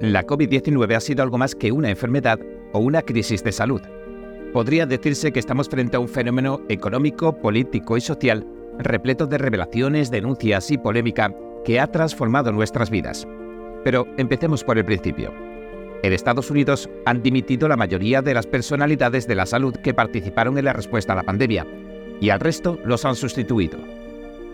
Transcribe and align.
La 0.00 0.26
COVID-19 0.26 0.96
ha 0.96 1.00
sido 1.00 1.22
algo 1.22 1.38
más 1.38 1.54
que 1.54 1.70
una 1.70 1.90
enfermedad 1.90 2.40
o 2.72 2.80
una 2.80 3.02
crisis 3.02 3.44
de 3.44 3.52
salud. 3.52 3.82
Podría 4.52 4.84
decirse 4.86 5.30
que 5.30 5.38
estamos 5.38 5.68
frente 5.68 5.96
a 5.96 6.00
un 6.00 6.08
fenómeno 6.08 6.62
económico, 6.68 7.36
político 7.36 7.96
y 7.96 8.00
social 8.00 8.46
repleto 8.78 9.26
de 9.26 9.38
revelaciones, 9.38 10.10
denuncias 10.10 10.70
y 10.70 10.78
polémica 10.78 11.32
que 11.64 11.78
ha 11.78 11.86
transformado 11.86 12.50
nuestras 12.50 12.90
vidas. 12.90 13.28
Pero 13.84 14.06
empecemos 14.16 14.64
por 14.64 14.78
el 14.78 14.86
principio. 14.86 15.32
En 16.02 16.14
Estados 16.14 16.50
Unidos 16.50 16.88
han 17.04 17.22
dimitido 17.22 17.68
la 17.68 17.76
mayoría 17.76 18.22
de 18.22 18.34
las 18.34 18.46
personalidades 18.46 19.28
de 19.28 19.34
la 19.34 19.44
salud 19.44 19.76
que 19.76 19.94
participaron 19.94 20.56
en 20.56 20.64
la 20.64 20.72
respuesta 20.72 21.12
a 21.12 21.16
la 21.16 21.22
pandemia, 21.22 21.66
y 22.20 22.30
al 22.30 22.40
resto 22.40 22.78
los 22.84 23.04
han 23.04 23.16
sustituido. 23.16 23.78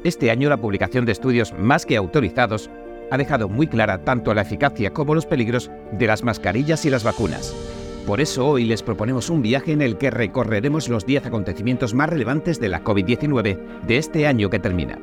Este 0.02 0.30
año 0.30 0.48
la 0.48 0.56
publicación 0.56 1.06
de 1.06 1.12
estudios 1.12 1.54
más 1.56 1.86
que 1.86 1.96
autorizados 1.96 2.68
ha 3.10 3.18
dejado 3.18 3.48
muy 3.48 3.66
clara 3.66 4.04
tanto 4.04 4.34
la 4.34 4.42
eficacia 4.42 4.92
como 4.92 5.14
los 5.14 5.26
peligros 5.26 5.70
de 5.92 6.06
las 6.06 6.22
mascarillas 6.22 6.84
y 6.84 6.90
las 6.90 7.04
vacunas. 7.04 7.54
Por 8.06 8.20
eso 8.20 8.46
hoy 8.46 8.64
les 8.64 8.82
proponemos 8.82 9.30
un 9.30 9.42
viaje 9.42 9.72
en 9.72 9.82
el 9.82 9.98
que 9.98 10.10
recorreremos 10.10 10.88
los 10.88 11.06
10 11.06 11.26
acontecimientos 11.26 11.92
más 11.92 12.08
relevantes 12.08 12.60
de 12.60 12.68
la 12.68 12.84
COVID-19 12.84 13.82
de 13.86 13.98
este 13.98 14.26
año 14.26 14.48
que 14.48 14.60
termina. 14.60 14.98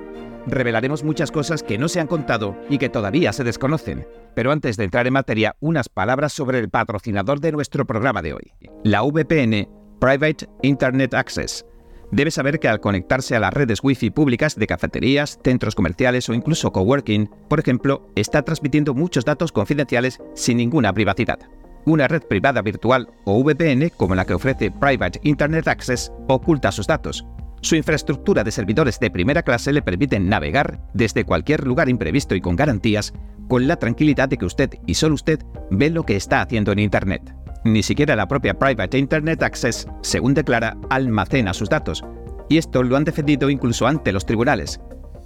Revelaremos 0.47 1.03
muchas 1.03 1.31
cosas 1.31 1.63
que 1.63 1.77
no 1.77 1.87
se 1.87 1.99
han 1.99 2.07
contado 2.07 2.55
y 2.69 2.77
que 2.77 2.89
todavía 2.89 3.33
se 3.33 3.43
desconocen. 3.43 4.07
Pero 4.35 4.51
antes 4.51 4.77
de 4.77 4.85
entrar 4.85 5.07
en 5.07 5.13
materia, 5.13 5.55
unas 5.59 5.89
palabras 5.89 6.33
sobre 6.33 6.59
el 6.59 6.69
patrocinador 6.69 7.39
de 7.39 7.51
nuestro 7.51 7.85
programa 7.85 8.21
de 8.21 8.33
hoy. 8.33 8.51
La 8.83 9.01
VPN 9.03 9.67
Private 9.99 10.47
Internet 10.61 11.13
Access 11.13 11.65
Debe 12.13 12.29
saber 12.29 12.59
que 12.59 12.67
al 12.67 12.79
conectarse 12.79 13.35
a 13.35 13.39
las 13.39 13.51
redes 13.51 13.79
Wi-Fi 13.81 14.11
públicas 14.11 14.55
de 14.55 14.67
cafeterías, 14.67 15.39
centros 15.43 15.73
comerciales 15.73 16.29
o 16.29 16.35
incluso 16.35 16.71
coworking, 16.71 17.27
por 17.49 17.59
ejemplo, 17.59 18.07
está 18.15 18.43
transmitiendo 18.43 18.93
muchos 18.93 19.25
datos 19.25 19.51
confidenciales 19.51 20.21
sin 20.35 20.57
ninguna 20.57 20.93
privacidad. 20.93 21.39
Una 21.85 22.07
red 22.07 22.21
privada 22.21 22.61
virtual 22.61 23.09
o 23.25 23.43
VPN, 23.43 23.89
como 23.97 24.13
la 24.13 24.25
que 24.25 24.35
ofrece 24.35 24.69
Private 24.69 25.21
Internet 25.23 25.67
Access, 25.67 26.11
oculta 26.27 26.71
sus 26.71 26.85
datos. 26.85 27.25
Su 27.61 27.75
infraestructura 27.75 28.43
de 28.43 28.51
servidores 28.51 28.99
de 28.99 29.09
primera 29.09 29.41
clase 29.41 29.73
le 29.73 29.81
permite 29.81 30.19
navegar 30.19 30.81
desde 30.93 31.25
cualquier 31.25 31.65
lugar 31.65 31.89
imprevisto 31.89 32.35
y 32.35 32.41
con 32.41 32.55
garantías, 32.55 33.11
con 33.47 33.67
la 33.67 33.77
tranquilidad 33.77 34.29
de 34.29 34.37
que 34.37 34.45
usted 34.45 34.69
y 34.85 34.93
solo 34.93 35.15
usted 35.15 35.39
ve 35.71 35.89
lo 35.89 36.03
que 36.03 36.15
está 36.15 36.41
haciendo 36.41 36.73
en 36.73 36.79
Internet. 36.79 37.33
Ni 37.63 37.81
siquiera 37.81 38.15
la 38.15 38.27
propia 38.27 38.53
Private 38.53 38.97
Internet 38.97 39.41
Access, 39.41 39.87
según 40.01 40.33
declara, 40.33 40.75
almacena 40.89 41.53
sus 41.53 41.69
datos, 41.69 42.03
y 42.49 42.57
esto 42.57 42.83
lo 42.83 42.97
han 42.97 43.05
defendido 43.05 43.49
incluso 43.49 43.87
ante 43.87 44.11
los 44.11 44.25
tribunales. 44.25 44.81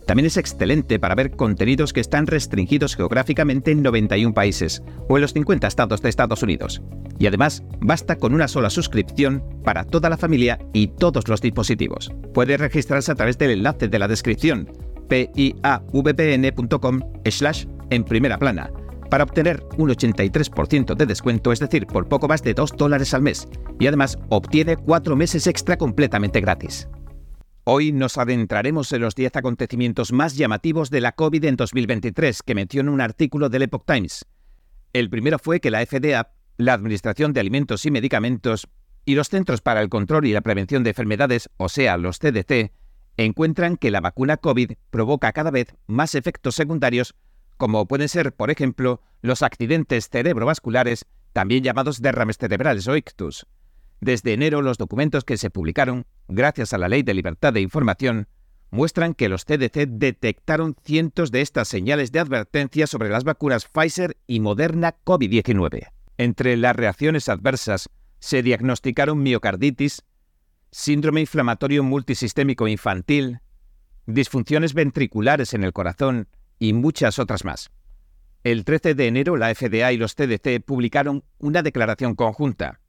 También 0.05 0.27
es 0.27 0.37
excelente 0.37 0.99
para 0.99 1.15
ver 1.15 1.31
contenidos 1.31 1.91
que 1.91 1.99
están 1.99 2.27
restringidos 2.27 2.95
geográficamente 2.95 3.71
en 3.71 3.81
91 3.81 4.33
países 4.33 4.83
o 5.09 5.17
en 5.17 5.21
los 5.21 5.33
50 5.33 5.67
estados 5.67 6.01
de 6.01 6.09
Estados 6.09 6.43
Unidos. 6.43 6.81
Y 7.19 7.27
además, 7.27 7.63
basta 7.81 8.15
con 8.15 8.33
una 8.33 8.47
sola 8.47 8.69
suscripción 8.69 9.43
para 9.63 9.83
toda 9.83 10.09
la 10.09 10.17
familia 10.17 10.59
y 10.71 10.87
todos 10.87 11.27
los 11.27 11.41
dispositivos. 11.41 12.11
Puede 12.33 12.55
registrarse 12.55 13.11
a 13.11 13.15
través 13.15 13.37
del 13.37 13.51
enlace 13.51 13.89
de 13.89 13.99
la 13.99 14.07
descripción 14.07 14.71
piavpn.com 15.09 16.99
slash 17.25 17.65
en 17.89 18.03
primera 18.03 18.37
plana 18.37 18.69
para 19.09 19.23
obtener 19.23 19.63
un 19.77 19.89
83% 19.89 20.95
de 20.95 21.05
descuento, 21.05 21.51
es 21.51 21.59
decir, 21.59 21.87
por 21.87 22.07
poco 22.07 22.27
más 22.27 22.43
de 22.43 22.53
2 22.53 22.75
dólares 22.77 23.13
al 23.13 23.21
mes, 23.21 23.47
y 23.79 23.87
además 23.87 24.17
obtiene 24.29 24.77
4 24.77 25.15
meses 25.15 25.47
extra 25.47 25.77
completamente 25.77 26.41
gratis. 26.41 26.87
Hoy 27.63 27.91
nos 27.91 28.17
adentraremos 28.17 28.91
en 28.93 29.01
los 29.01 29.13
10 29.13 29.35
acontecimientos 29.35 30.13
más 30.13 30.37
llamativos 30.37 30.89
de 30.89 31.01
la 31.01 31.11
COVID 31.11 31.43
en 31.43 31.57
2023 31.57 32.41
que 32.41 32.55
menciona 32.55 32.91
un 32.91 33.01
artículo 33.01 33.49
del 33.49 33.63
Epoch 33.63 33.85
Times. 33.85 34.25
El 34.93 35.09
primero 35.09 35.37
fue 35.37 35.59
que 35.59 35.69
la 35.69 35.85
FDA, 35.85 36.31
la 36.57 36.73
Administración 36.73 37.33
de 37.33 37.41
Alimentos 37.41 37.85
y 37.85 37.91
Medicamentos 37.91 38.67
y 39.03 39.15
los 39.15 39.27
Centros 39.27 39.61
para 39.61 39.81
el 39.81 39.89
Control 39.89 40.25
y 40.25 40.33
la 40.33 40.41
Prevención 40.41 40.83
de 40.83 40.91
Enfermedades, 40.91 41.49
o 41.57 41.67
sea, 41.67 41.97
los 41.97 42.19
CDC, 42.19 42.71
encuentran 43.17 43.77
que 43.77 43.91
la 43.91 43.99
vacuna 43.99 44.37
COVID 44.37 44.73
provoca 44.89 45.33
cada 45.33 45.51
vez 45.51 45.75
más 45.87 46.15
efectos 46.15 46.55
secundarios 46.55 47.15
como 47.57 47.87
pueden 47.87 48.09
ser, 48.09 48.33
por 48.33 48.51
ejemplo, 48.51 49.01
los 49.21 49.41
accidentes 49.41 50.09
cerebrovasculares, 50.09 51.05
también 51.33 51.63
llamados 51.63 52.01
derrames 52.01 52.37
cerebrales 52.37 52.87
o 52.87 52.95
ictus. 52.95 53.47
Desde 53.99 54.33
enero, 54.33 54.61
los 54.61 54.77
documentos 54.77 55.23
que 55.23 55.37
se 55.37 55.49
publicaron, 55.49 56.05
gracias 56.27 56.73
a 56.73 56.77
la 56.77 56.87
Ley 56.87 57.03
de 57.03 57.15
Libertad 57.15 57.53
de 57.53 57.61
Información, 57.61 58.27
muestran 58.69 59.13
que 59.13 59.29
los 59.29 59.45
CDC 59.45 59.87
detectaron 59.87 60.75
cientos 60.83 61.31
de 61.31 61.41
estas 61.41 61.67
señales 61.67 62.11
de 62.11 62.19
advertencia 62.19 62.85
sobre 62.85 63.09
las 63.09 63.23
vacunas 63.23 63.65
Pfizer 63.65 64.17
y 64.27 64.39
Moderna 64.39 64.95
COVID-19. 65.03 65.87
Entre 66.17 66.57
las 66.57 66.75
reacciones 66.75 67.29
adversas 67.29 67.89
se 68.19 68.43
diagnosticaron 68.43 69.21
miocarditis, 69.21 70.03
síndrome 70.71 71.21
inflamatorio 71.21 71.83
multisistémico 71.83 72.67
infantil, 72.67 73.39
disfunciones 74.05 74.73
ventriculares 74.73 75.53
en 75.53 75.63
el 75.63 75.73
corazón 75.73 76.27
y 76.59 76.73
muchas 76.73 77.19
otras 77.19 77.45
más. 77.45 77.69
El 78.43 78.63
13 78.63 78.95
de 78.95 79.07
enero 79.07 79.35
la 79.35 79.53
FDA 79.53 79.91
y 79.91 79.97
los 79.97 80.15
CDC 80.15 80.63
publicaron 80.63 81.23
una 81.39 81.63
declaración 81.63 82.15
conjunta. 82.15 82.79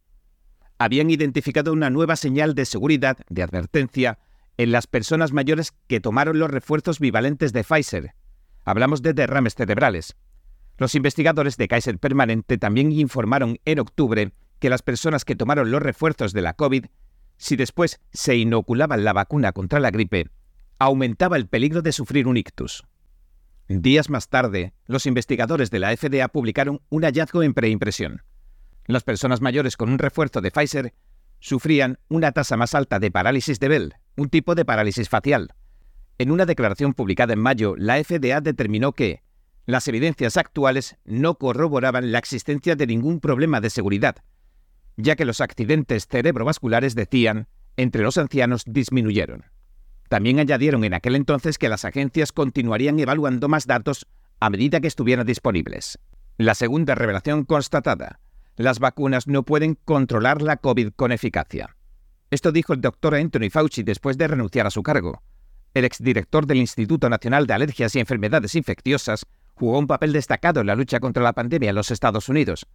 Habían 0.78 1.10
identificado 1.10 1.72
una 1.72 1.90
nueva 1.90 2.16
señal 2.16 2.54
de 2.54 2.64
seguridad, 2.64 3.18
de 3.28 3.42
advertencia, 3.42 4.18
en 4.56 4.72
las 4.72 4.86
personas 4.86 5.32
mayores 5.32 5.72
que 5.86 6.00
tomaron 6.00 6.38
los 6.38 6.50
refuerzos 6.50 7.00
bivalentes 7.00 7.52
de 7.52 7.64
Pfizer. 7.64 8.14
Hablamos 8.64 9.02
de 9.02 9.14
derrames 9.14 9.54
cerebrales. 9.54 10.16
Los 10.76 10.94
investigadores 10.94 11.56
de 11.56 11.68
Kaiser 11.68 11.98
Permanente 11.98 12.58
también 12.58 12.92
informaron 12.92 13.58
en 13.64 13.80
octubre 13.80 14.32
que 14.58 14.70
las 14.70 14.82
personas 14.82 15.24
que 15.24 15.36
tomaron 15.36 15.70
los 15.70 15.82
refuerzos 15.82 16.32
de 16.32 16.42
la 16.42 16.54
COVID, 16.54 16.86
si 17.36 17.56
después 17.56 18.00
se 18.12 18.36
inoculaban 18.36 19.04
la 19.04 19.12
vacuna 19.12 19.52
contra 19.52 19.80
la 19.80 19.90
gripe, 19.90 20.30
aumentaba 20.78 21.36
el 21.36 21.48
peligro 21.48 21.82
de 21.82 21.92
sufrir 21.92 22.26
un 22.26 22.36
ictus. 22.36 22.84
Días 23.68 24.08
más 24.08 24.30
tarde, 24.30 24.72
los 24.86 25.04
investigadores 25.04 25.70
de 25.70 25.78
la 25.78 25.94
FDA 25.94 26.28
publicaron 26.28 26.80
un 26.88 27.02
hallazgo 27.02 27.42
en 27.42 27.52
preimpresión. 27.52 28.22
Las 28.86 29.04
personas 29.04 29.42
mayores 29.42 29.76
con 29.76 29.90
un 29.90 29.98
refuerzo 29.98 30.40
de 30.40 30.50
Pfizer 30.50 30.94
sufrían 31.38 31.98
una 32.08 32.32
tasa 32.32 32.56
más 32.56 32.74
alta 32.74 32.98
de 32.98 33.10
parálisis 33.10 33.60
de 33.60 33.68
Bell, 33.68 33.94
un 34.16 34.30
tipo 34.30 34.54
de 34.54 34.64
parálisis 34.64 35.10
facial. 35.10 35.52
En 36.16 36.30
una 36.30 36.46
declaración 36.46 36.94
publicada 36.94 37.34
en 37.34 37.40
mayo, 37.40 37.74
la 37.76 38.02
FDA 38.02 38.40
determinó 38.40 38.92
que 38.92 39.22
las 39.66 39.86
evidencias 39.86 40.38
actuales 40.38 40.96
no 41.04 41.34
corroboraban 41.34 42.10
la 42.10 42.20
existencia 42.20 42.74
de 42.74 42.86
ningún 42.86 43.20
problema 43.20 43.60
de 43.60 43.68
seguridad, 43.68 44.16
ya 44.96 45.14
que 45.14 45.26
los 45.26 45.42
accidentes 45.42 46.06
cerebrovasculares, 46.06 46.94
decían, 46.94 47.48
entre 47.76 48.02
los 48.02 48.16
ancianos 48.16 48.62
disminuyeron. 48.66 49.44
También 50.08 50.40
añadieron 50.40 50.84
en 50.84 50.94
aquel 50.94 51.14
entonces 51.16 51.58
que 51.58 51.68
las 51.68 51.84
agencias 51.84 52.32
continuarían 52.32 52.98
evaluando 52.98 53.48
más 53.48 53.66
datos 53.66 54.06
a 54.40 54.50
medida 54.50 54.80
que 54.80 54.88
estuvieran 54.88 55.26
disponibles. 55.26 55.98
La 56.38 56.54
segunda 56.54 56.94
revelación 56.94 57.44
constatada. 57.44 58.20
Las 58.56 58.78
vacunas 58.78 59.26
no 59.26 59.42
pueden 59.42 59.74
controlar 59.74 60.40
la 60.42 60.56
COVID 60.56 60.92
con 60.94 61.12
eficacia. 61.12 61.76
Esto 62.30 62.52
dijo 62.52 62.72
el 62.72 62.80
doctor 62.80 63.14
Anthony 63.14 63.50
Fauci 63.50 63.82
después 63.82 64.18
de 64.18 64.28
renunciar 64.28 64.66
a 64.66 64.70
su 64.70 64.82
cargo. 64.82 65.22
El 65.74 65.84
exdirector 65.84 66.46
del 66.46 66.58
Instituto 66.58 67.08
Nacional 67.08 67.46
de 67.46 67.54
Alergias 67.54 67.94
y 67.94 68.00
Enfermedades 68.00 68.54
Infecciosas 68.54 69.26
jugó 69.54 69.78
un 69.78 69.86
papel 69.86 70.12
destacado 70.12 70.60
en 70.60 70.66
la 70.66 70.74
lucha 70.74 71.00
contra 71.00 71.22
la 71.22 71.32
pandemia 71.32 71.70
en 71.70 71.76
los 71.76 71.90
Estados 71.90 72.28
Unidos. 72.28 72.66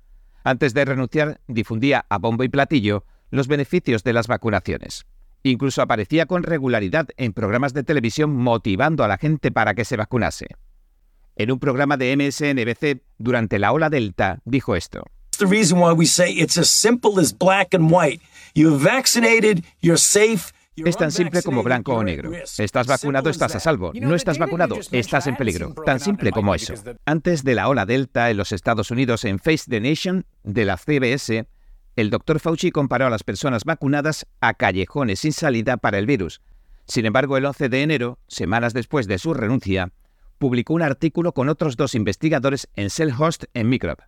Antes 0.43 0.73
de 0.73 0.85
renunciar, 0.85 1.39
difundía 1.47 2.05
a 2.09 2.17
bombo 2.17 2.43
y 2.43 2.49
platillo 2.49 3.05
los 3.31 3.47
beneficios 3.47 4.03
de 4.03 4.13
las 4.13 4.27
vacunaciones. 4.27 5.05
Incluso 5.43 5.81
aparecía 5.81 6.25
con 6.25 6.43
regularidad 6.43 7.07
en 7.17 7.33
programas 7.33 7.73
de 7.73 7.83
televisión 7.83 8.35
motivando 8.35 9.03
a 9.03 9.07
la 9.07 9.17
gente 9.17 9.51
para 9.51 9.73
que 9.73 9.85
se 9.85 9.97
vacunase. 9.97 10.47
En 11.35 11.51
un 11.51 11.59
programa 11.59 11.97
de 11.97 12.15
MSNBC 12.15 13.01
durante 13.17 13.59
la 13.59 13.71
ola 13.73 13.89
Delta 13.89 14.39
dijo 14.45 14.75
esto. 14.75 15.03
Es 20.75 20.97
tan 20.97 21.11
simple 21.11 21.43
como 21.43 21.61
blanco 21.61 21.93
o 21.93 22.03
negro. 22.03 22.31
Estás 22.57 22.87
vacunado, 22.87 23.29
estás 23.29 23.55
a 23.55 23.59
salvo. 23.59 23.91
No 23.93 24.15
estás 24.15 24.37
vacunado, 24.37 24.77
estás 24.91 25.27
en 25.27 25.35
peligro. 25.35 25.73
Tan 25.85 25.99
simple 25.99 26.31
como 26.31 26.55
eso. 26.55 26.73
Antes 27.05 27.43
de 27.43 27.55
la 27.55 27.67
ola 27.67 27.85
Delta 27.85 28.31
en 28.31 28.37
los 28.37 28.51
Estados 28.51 28.89
Unidos 28.89 29.25
en 29.25 29.39
Face 29.39 29.65
the 29.69 29.79
Nation 29.79 30.25
de 30.43 30.65
la 30.65 30.77
CBS, 30.77 31.45
el 31.95 32.09
doctor 32.09 32.39
Fauci 32.39 32.71
comparó 32.71 33.05
a 33.07 33.09
las 33.09 33.23
personas 33.23 33.65
vacunadas 33.65 34.25
a 34.41 34.53
callejones 34.53 35.19
sin 35.19 35.33
salida 35.33 35.77
para 35.77 35.99
el 35.99 36.05
virus. 36.05 36.41
Sin 36.85 37.05
embargo, 37.05 37.37
el 37.37 37.45
11 37.45 37.69
de 37.69 37.81
enero, 37.83 38.19
semanas 38.27 38.73
después 38.73 39.07
de 39.07 39.19
su 39.19 39.33
renuncia, 39.33 39.91
publicó 40.39 40.73
un 40.73 40.81
artículo 40.81 41.33
con 41.33 41.49
otros 41.49 41.77
dos 41.77 41.95
investigadores 41.95 42.67
en 42.75 42.89
Cellhost 42.89 43.45
en 43.53 43.69
Microbe. 43.69 44.03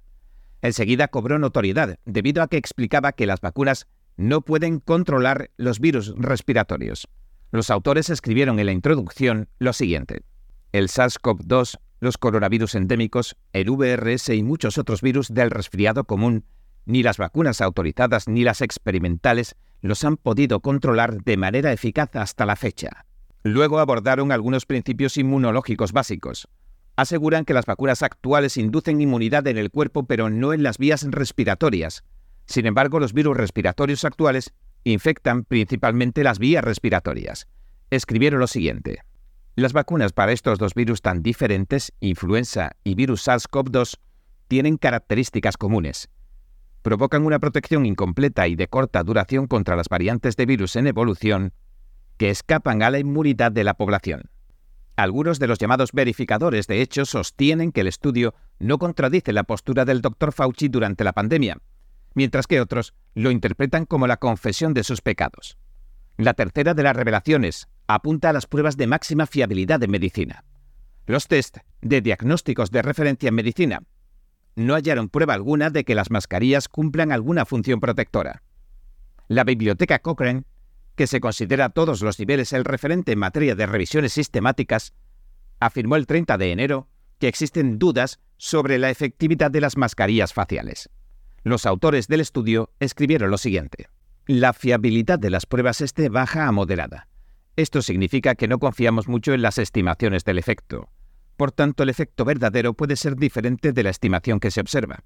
Enseguida 0.61 1.07
cobró 1.07 1.37
notoriedad 1.37 1.99
debido 2.05 2.41
a 2.41 2.47
que 2.47 2.57
explicaba 2.57 3.11
que 3.11 3.27
las 3.27 3.39
vacunas 3.39 3.87
no 4.17 4.41
pueden 4.41 4.79
controlar 4.79 5.51
los 5.57 5.79
virus 5.79 6.13
respiratorios. 6.17 7.07
Los 7.51 7.69
autores 7.69 8.09
escribieron 8.09 8.59
en 8.59 8.65
la 8.65 8.71
introducción 8.71 9.47
lo 9.59 9.73
siguiente. 9.73 10.23
El 10.71 10.87
SARS-CoV-2 10.89 11.79
los 11.99 12.17
coronavirus 12.17 12.75
endémicos, 12.75 13.35
el 13.53 13.69
VRS 13.69 14.29
y 14.29 14.43
muchos 14.43 14.77
otros 14.77 15.01
virus 15.01 15.33
del 15.33 15.49
resfriado 15.49 16.03
común, 16.03 16.45
ni 16.85 17.03
las 17.03 17.17
vacunas 17.17 17.61
autorizadas 17.61 18.27
ni 18.27 18.43
las 18.43 18.61
experimentales 18.61 19.55
los 19.81 20.03
han 20.03 20.17
podido 20.17 20.59
controlar 20.59 21.23
de 21.23 21.37
manera 21.37 21.71
eficaz 21.71 22.15
hasta 22.15 22.45
la 22.45 22.55
fecha. 22.55 23.05
Luego 23.43 23.79
abordaron 23.79 24.31
algunos 24.31 24.65
principios 24.65 25.17
inmunológicos 25.17 25.91
básicos. 25.91 26.47
Aseguran 26.95 27.45
que 27.45 27.53
las 27.53 27.65
vacunas 27.65 28.01
actuales 28.01 28.57
inducen 28.57 29.01
inmunidad 29.01 29.45
en 29.47 29.57
el 29.57 29.69
cuerpo 29.69 30.05
pero 30.05 30.29
no 30.29 30.53
en 30.53 30.63
las 30.63 30.77
vías 30.77 31.03
respiratorias. 31.03 32.03
Sin 32.47 32.65
embargo, 32.65 32.99
los 32.99 33.13
virus 33.13 33.37
respiratorios 33.37 34.05
actuales 34.05 34.53
infectan 34.83 35.43
principalmente 35.43 36.23
las 36.23 36.39
vías 36.39 36.63
respiratorias. 36.63 37.47
Escribieron 37.89 38.39
lo 38.39 38.47
siguiente. 38.47 38.99
Las 39.55 39.73
vacunas 39.73 40.13
para 40.13 40.31
estos 40.31 40.59
dos 40.59 40.73
virus 40.73 41.01
tan 41.01 41.23
diferentes, 41.23 41.93
influenza 41.99 42.71
y 42.83 42.95
virus 42.95 43.27
SARS-CoV-2, 43.27 43.99
tienen 44.47 44.77
características 44.77 45.57
comunes. 45.57 46.09
Provocan 46.85 47.25
una 47.25 47.39
protección 47.39 47.87
incompleta 47.87 48.47
y 48.47 48.55
de 48.55 48.67
corta 48.67 49.01
duración 49.01 49.47
contra 49.47 49.75
las 49.75 49.89
variantes 49.89 50.35
de 50.35 50.45
virus 50.45 50.75
en 50.75 50.85
evolución 50.85 51.51
que 52.17 52.29
escapan 52.29 52.83
a 52.83 52.91
la 52.91 52.99
inmunidad 52.99 53.51
de 53.51 53.63
la 53.63 53.73
población. 53.73 54.29
Algunos 54.95 55.39
de 55.39 55.47
los 55.47 55.57
llamados 55.57 55.93
verificadores, 55.93 56.67
de 56.67 56.83
hecho, 56.83 57.05
sostienen 57.05 57.71
que 57.71 57.81
el 57.81 57.87
estudio 57.87 58.35
no 58.59 58.77
contradice 58.77 59.33
la 59.33 59.45
postura 59.45 59.83
del 59.83 60.03
Dr. 60.03 60.31
Fauci 60.31 60.67
durante 60.67 61.03
la 61.03 61.13
pandemia, 61.13 61.57
mientras 62.13 62.45
que 62.45 62.61
otros 62.61 62.93
lo 63.15 63.31
interpretan 63.31 63.87
como 63.87 64.05
la 64.05 64.17
confesión 64.17 64.75
de 64.75 64.83
sus 64.83 65.01
pecados. 65.01 65.57
La 66.17 66.35
tercera 66.35 66.75
de 66.75 66.83
las 66.83 66.95
revelaciones 66.95 67.67
apunta 67.87 68.29
a 68.29 68.33
las 68.33 68.45
pruebas 68.45 68.77
de 68.77 68.85
máxima 68.85 69.25
fiabilidad 69.25 69.81
en 69.81 69.89
medicina. 69.89 70.43
Los 71.07 71.27
test 71.27 71.57
de 71.81 72.01
diagnósticos 72.01 72.69
de 72.69 72.83
referencia 72.83 73.29
en 73.29 73.35
medicina 73.35 73.81
no 74.55 74.73
hallaron 74.73 75.09
prueba 75.09 75.33
alguna 75.33 75.69
de 75.69 75.83
que 75.83 75.95
las 75.95 76.11
mascarillas 76.11 76.67
cumplan 76.67 77.11
alguna 77.11 77.45
función 77.45 77.79
protectora. 77.79 78.41
La 79.27 79.43
biblioteca 79.43 79.99
Cochrane, 79.99 80.43
que 80.95 81.07
se 81.07 81.19
considera 81.19 81.65
a 81.65 81.69
todos 81.69 82.01
los 82.01 82.19
niveles 82.19 82.53
el 82.53 82.63
referente 82.63 83.11
en 83.11 83.19
materia 83.19 83.55
de 83.55 83.65
revisiones 83.65 84.13
sistemáticas, 84.13 84.93
afirmó 85.59 85.95
el 85.95 86.07
30 86.07 86.37
de 86.37 86.51
enero 86.51 86.87
que 87.19 87.27
existen 87.27 87.79
dudas 87.79 88.19
sobre 88.37 88.77
la 88.77 88.89
efectividad 88.89 89.51
de 89.51 89.61
las 89.61 89.77
mascarillas 89.77 90.33
faciales. 90.33 90.89
Los 91.43 91.65
autores 91.65 92.07
del 92.07 92.21
estudio 92.21 92.71
escribieron 92.79 93.29
lo 93.29 93.37
siguiente. 93.37 93.89
La 94.25 94.53
fiabilidad 94.53 95.19
de 95.19 95.29
las 95.29 95.45
pruebas 95.45 95.81
es 95.81 95.93
de 95.93 96.09
baja 96.09 96.47
a 96.47 96.51
moderada. 96.51 97.07
Esto 97.55 97.81
significa 97.81 98.35
que 98.35 98.47
no 98.47 98.59
confiamos 98.59 99.07
mucho 99.07 99.33
en 99.33 99.41
las 99.41 99.57
estimaciones 99.57 100.25
del 100.25 100.39
efecto. 100.39 100.89
Por 101.37 101.51
tanto, 101.51 101.83
el 101.83 101.89
efecto 101.89 102.25
verdadero 102.25 102.73
puede 102.73 102.95
ser 102.95 103.15
diferente 103.15 103.73
de 103.73 103.83
la 103.83 103.89
estimación 103.89 104.39
que 104.39 104.51
se 104.51 104.61
observa. 104.61 105.03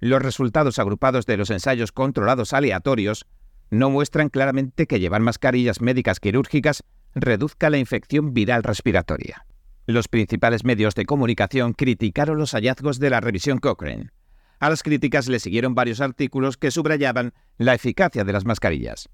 Los 0.00 0.20
resultados 0.20 0.78
agrupados 0.78 1.26
de 1.26 1.36
los 1.36 1.50
ensayos 1.50 1.92
controlados 1.92 2.52
aleatorios 2.52 3.26
no 3.70 3.90
muestran 3.90 4.28
claramente 4.28 4.86
que 4.86 5.00
llevar 5.00 5.20
mascarillas 5.20 5.80
médicas 5.80 6.20
quirúrgicas 6.20 6.84
reduzca 7.14 7.70
la 7.70 7.78
infección 7.78 8.34
viral 8.34 8.62
respiratoria. 8.62 9.46
Los 9.86 10.08
principales 10.08 10.64
medios 10.64 10.94
de 10.94 11.06
comunicación 11.06 11.72
criticaron 11.72 12.38
los 12.38 12.52
hallazgos 12.52 12.98
de 12.98 13.10
la 13.10 13.20
revisión 13.20 13.58
Cochrane. 13.58 14.10
A 14.58 14.70
las 14.70 14.82
críticas 14.82 15.28
le 15.28 15.40
siguieron 15.40 15.74
varios 15.74 16.00
artículos 16.00 16.56
que 16.56 16.70
subrayaban 16.70 17.34
la 17.58 17.74
eficacia 17.74 18.24
de 18.24 18.32
las 18.32 18.44
mascarillas. 18.44 19.08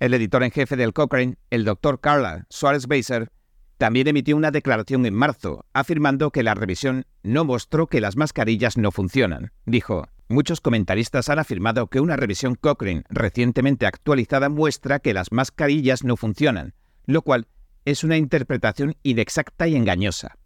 El 0.00 0.14
editor 0.14 0.42
en 0.42 0.50
jefe 0.50 0.76
del 0.76 0.92
Cochrane, 0.92 1.36
el 1.50 1.64
doctor 1.64 2.00
Carla 2.00 2.46
Suárez 2.50 2.86
Beiser, 2.86 3.30
también 3.78 4.08
emitió 4.08 4.36
una 4.36 4.50
declaración 4.50 5.04
en 5.06 5.14
marzo, 5.14 5.64
afirmando 5.72 6.30
que 6.30 6.42
la 6.42 6.54
revisión 6.54 7.04
no 7.22 7.44
mostró 7.44 7.86
que 7.86 8.00
las 8.00 8.16
mascarillas 8.16 8.76
no 8.76 8.90
funcionan. 8.90 9.52
Dijo, 9.66 10.08
muchos 10.28 10.60
comentaristas 10.60 11.28
han 11.28 11.38
afirmado 11.38 11.88
que 11.88 12.00
una 12.00 12.16
revisión 12.16 12.54
Cochrane 12.54 13.04
recientemente 13.10 13.86
actualizada 13.86 14.48
muestra 14.48 14.98
que 14.98 15.14
las 15.14 15.30
mascarillas 15.30 16.04
no 16.04 16.16
funcionan, 16.16 16.74
lo 17.04 17.22
cual 17.22 17.48
es 17.84 18.02
una 18.02 18.16
interpretación 18.16 18.96
inexacta 19.02 19.68
y 19.68 19.76
engañosa. 19.76 20.36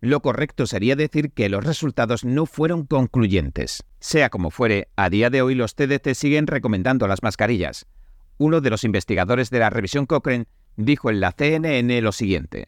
Lo 0.00 0.20
correcto 0.20 0.66
sería 0.66 0.94
decir 0.94 1.32
que 1.32 1.48
los 1.48 1.64
resultados 1.64 2.24
no 2.24 2.46
fueron 2.46 2.86
concluyentes. 2.86 3.82
Sea 3.98 4.30
como 4.30 4.50
fuere, 4.50 4.88
a 4.94 5.10
día 5.10 5.30
de 5.30 5.42
hoy 5.42 5.54
los 5.54 5.74
TDC 5.74 6.14
siguen 6.14 6.46
recomendando 6.46 7.08
las 7.08 7.22
mascarillas. 7.22 7.86
Uno 8.38 8.60
de 8.60 8.70
los 8.70 8.84
investigadores 8.84 9.50
de 9.50 9.58
la 9.58 9.70
revisión 9.70 10.06
Cochrane 10.06 10.46
dijo 10.76 11.10
en 11.10 11.20
la 11.20 11.32
CNN 11.32 12.00
lo 12.02 12.12
siguiente. 12.12 12.66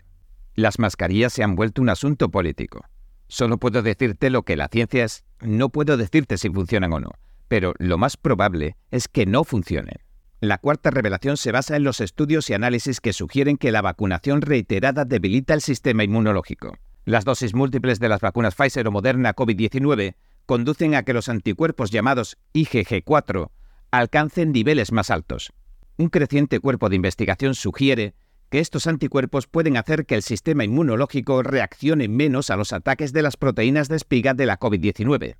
Las 0.58 0.80
mascarillas 0.80 1.32
se 1.32 1.44
han 1.44 1.54
vuelto 1.54 1.80
un 1.80 1.88
asunto 1.88 2.30
político. 2.30 2.84
Solo 3.28 3.58
puedo 3.58 3.80
decirte 3.80 4.28
lo 4.28 4.42
que 4.42 4.56
la 4.56 4.66
ciencia 4.66 5.04
es, 5.04 5.22
no 5.40 5.68
puedo 5.68 5.96
decirte 5.96 6.36
si 6.36 6.50
funcionan 6.50 6.92
o 6.94 6.98
no, 6.98 7.10
pero 7.46 7.74
lo 7.78 7.96
más 7.96 8.16
probable 8.16 8.76
es 8.90 9.06
que 9.06 9.24
no 9.24 9.44
funcionen. 9.44 9.94
La 10.40 10.58
cuarta 10.58 10.90
revelación 10.90 11.36
se 11.36 11.52
basa 11.52 11.76
en 11.76 11.84
los 11.84 12.00
estudios 12.00 12.50
y 12.50 12.54
análisis 12.54 13.00
que 13.00 13.12
sugieren 13.12 13.56
que 13.56 13.70
la 13.70 13.82
vacunación 13.82 14.40
reiterada 14.40 15.04
debilita 15.04 15.54
el 15.54 15.60
sistema 15.60 16.02
inmunológico. 16.02 16.76
Las 17.04 17.24
dosis 17.24 17.54
múltiples 17.54 18.00
de 18.00 18.08
las 18.08 18.20
vacunas 18.20 18.56
Pfizer 18.56 18.88
o 18.88 18.90
Moderna 18.90 19.36
COVID-19 19.36 20.16
conducen 20.44 20.96
a 20.96 21.04
que 21.04 21.14
los 21.14 21.28
anticuerpos 21.28 21.92
llamados 21.92 22.36
IgG4 22.54 23.48
alcancen 23.92 24.50
niveles 24.50 24.90
más 24.90 25.12
altos. 25.12 25.52
Un 25.98 26.08
creciente 26.08 26.58
cuerpo 26.58 26.88
de 26.88 26.96
investigación 26.96 27.54
sugiere 27.54 28.16
que 28.50 28.60
estos 28.60 28.86
anticuerpos 28.86 29.46
pueden 29.46 29.76
hacer 29.76 30.06
que 30.06 30.14
el 30.14 30.22
sistema 30.22 30.64
inmunológico 30.64 31.42
reaccione 31.42 32.08
menos 32.08 32.50
a 32.50 32.56
los 32.56 32.72
ataques 32.72 33.12
de 33.12 33.22
las 33.22 33.36
proteínas 33.36 33.88
de 33.88 33.96
espiga 33.96 34.34
de 34.34 34.46
la 34.46 34.58
COVID-19. 34.58 35.36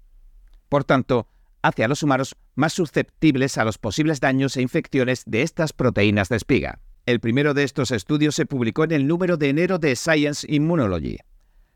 Por 0.69 0.85
tanto, 0.85 1.29
hace 1.63 1.85
a 1.85 1.89
los 1.89 2.03
humanos 2.03 2.37
más 2.55 2.73
susceptibles 2.73 3.59
a 3.59 3.65
los 3.65 3.79
posibles 3.79 4.21
daños 4.21 4.57
e 4.57 4.63
infecciones 4.63 5.23
de 5.27 5.43
estas 5.43 5.73
proteínas 5.73 6.29
de 6.29 6.37
espiga. 6.37 6.81
El 7.07 7.21
primero 7.21 7.55
de 7.55 7.65
estos 7.65 7.91
estudios 7.91 8.35
se 8.35 8.45
publicó 8.45 8.85
en 8.85 8.93
el 8.93 9.07
número 9.07 9.39
de 9.39 9.49
enero 9.49 9.79
de 9.79 9.97
Science 9.97 10.47
Immunology. 10.49 11.19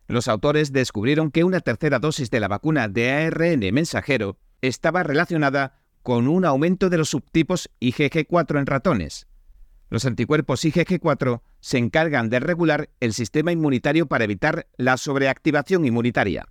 Los 0.07 0.29
autores 0.29 0.73
descubrieron 0.73 1.31
que 1.31 1.45
una 1.45 1.61
tercera 1.61 1.99
dosis 1.99 2.31
de 2.31 2.41
la 2.41 2.49
vacuna 2.49 2.89
de 2.89 3.11
ARN 3.11 3.61
mensajero 3.73 4.37
estaba 4.61 5.03
relacionada 5.03 5.81
con 6.03 6.29
un 6.29 6.45
aumento 6.45 6.91
de 6.91 6.99
los 6.99 7.11
subtipos 7.11 7.71
IgG4 7.81 8.59
en 8.59 8.67
ratones. 8.67 9.27
Los 9.93 10.07
anticuerpos 10.07 10.65
IgG4 10.65 11.43
se 11.61 11.77
encargan 11.77 12.31
de 12.31 12.41
regular 12.41 12.89
el 13.01 13.13
sistema 13.13 13.53
inmunitario 13.53 14.07
para 14.07 14.25
evitar 14.25 14.67
la 14.79 14.97
sobreactivación 14.97 15.85
inmunitaria. 15.85 16.47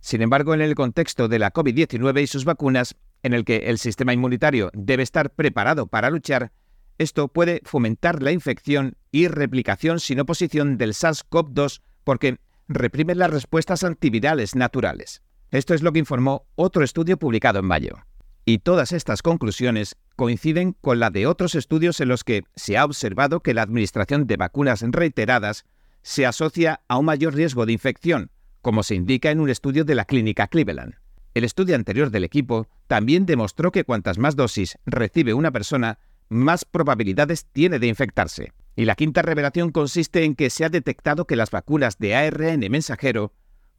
Sin 0.00 0.22
embargo, 0.22 0.54
en 0.54 0.60
el 0.60 0.74
contexto 0.74 1.28
de 1.28 1.38
la 1.38 1.52
COVID-19 1.52 2.20
y 2.20 2.26
sus 2.26 2.44
vacunas, 2.44 2.96
en 3.22 3.32
el 3.32 3.44
que 3.44 3.58
el 3.68 3.78
sistema 3.78 4.12
inmunitario 4.12 4.72
debe 4.74 5.04
estar 5.04 5.30
preparado 5.30 5.86
para 5.86 6.10
luchar, 6.10 6.50
esto 6.98 7.28
puede 7.28 7.60
fomentar 7.64 8.24
la 8.24 8.32
infección 8.32 8.96
y 9.12 9.28
replicación 9.28 10.00
sin 10.00 10.18
oposición 10.18 10.76
del 10.76 10.92
SARS-CoV-2 10.92 11.82
porque 12.02 12.38
reprimen 12.66 13.20
las 13.20 13.30
respuestas 13.30 13.84
antivirales 13.84 14.56
naturales. 14.56 15.22
Esto 15.52 15.74
es 15.74 15.82
lo 15.82 15.92
que 15.92 16.00
informó 16.00 16.48
otro 16.56 16.82
estudio 16.82 17.18
publicado 17.18 17.60
en 17.60 17.66
mayo. 17.66 17.98
Y 18.44 18.58
todas 18.58 18.90
estas 18.90 19.22
conclusiones 19.22 19.96
coinciden 20.20 20.76
con 20.82 21.00
la 21.00 21.08
de 21.08 21.26
otros 21.26 21.54
estudios 21.54 21.98
en 22.02 22.08
los 22.08 22.24
que 22.24 22.42
se 22.54 22.76
ha 22.76 22.84
observado 22.84 23.40
que 23.40 23.54
la 23.54 23.62
administración 23.62 24.26
de 24.26 24.36
vacunas 24.36 24.82
reiteradas 24.82 25.64
se 26.02 26.26
asocia 26.26 26.82
a 26.88 26.98
un 26.98 27.06
mayor 27.06 27.34
riesgo 27.34 27.64
de 27.64 27.72
infección, 27.72 28.30
como 28.60 28.82
se 28.82 28.96
indica 28.96 29.30
en 29.30 29.40
un 29.40 29.48
estudio 29.48 29.82
de 29.86 29.94
la 29.94 30.04
clínica 30.04 30.46
Cleveland. 30.46 30.96
El 31.32 31.44
estudio 31.44 31.74
anterior 31.74 32.10
del 32.10 32.24
equipo 32.24 32.66
también 32.86 33.24
demostró 33.24 33.72
que 33.72 33.84
cuantas 33.84 34.18
más 34.18 34.36
dosis 34.36 34.76
recibe 34.84 35.32
una 35.32 35.52
persona, 35.52 35.98
más 36.28 36.66
probabilidades 36.66 37.46
tiene 37.46 37.78
de 37.78 37.86
infectarse. 37.86 38.52
Y 38.76 38.84
la 38.84 38.96
quinta 38.96 39.22
revelación 39.22 39.70
consiste 39.70 40.24
en 40.24 40.34
que 40.34 40.50
se 40.50 40.66
ha 40.66 40.68
detectado 40.68 41.24
que 41.24 41.36
las 41.36 41.50
vacunas 41.50 41.96
de 41.96 42.14
ARN 42.14 42.60
mensajero 42.70 43.32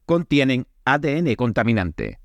contienen 0.07 0.65
ADN 0.85 1.35
contaminante. 1.35 2.20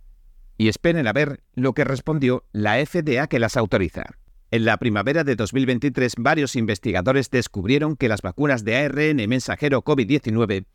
Y 0.58 0.68
esperen 0.68 1.06
a 1.06 1.12
ver 1.12 1.42
lo 1.54 1.74
que 1.74 1.84
respondió 1.84 2.44
la 2.52 2.84
FDA 2.84 3.26
que 3.26 3.38
las 3.38 3.56
autoriza. 3.56 4.04
En 4.50 4.64
la 4.64 4.76
primavera 4.78 5.24
de 5.24 5.36
2023, 5.36 6.14
varios 6.18 6.56
investigadores 6.56 7.30
descubrieron 7.30 7.96
que 7.96 8.08
las 8.08 8.22
vacunas 8.22 8.64
de 8.64 8.76
ARN 8.76 9.28
mensajero 9.28 9.82
COVID-19 9.82 10.66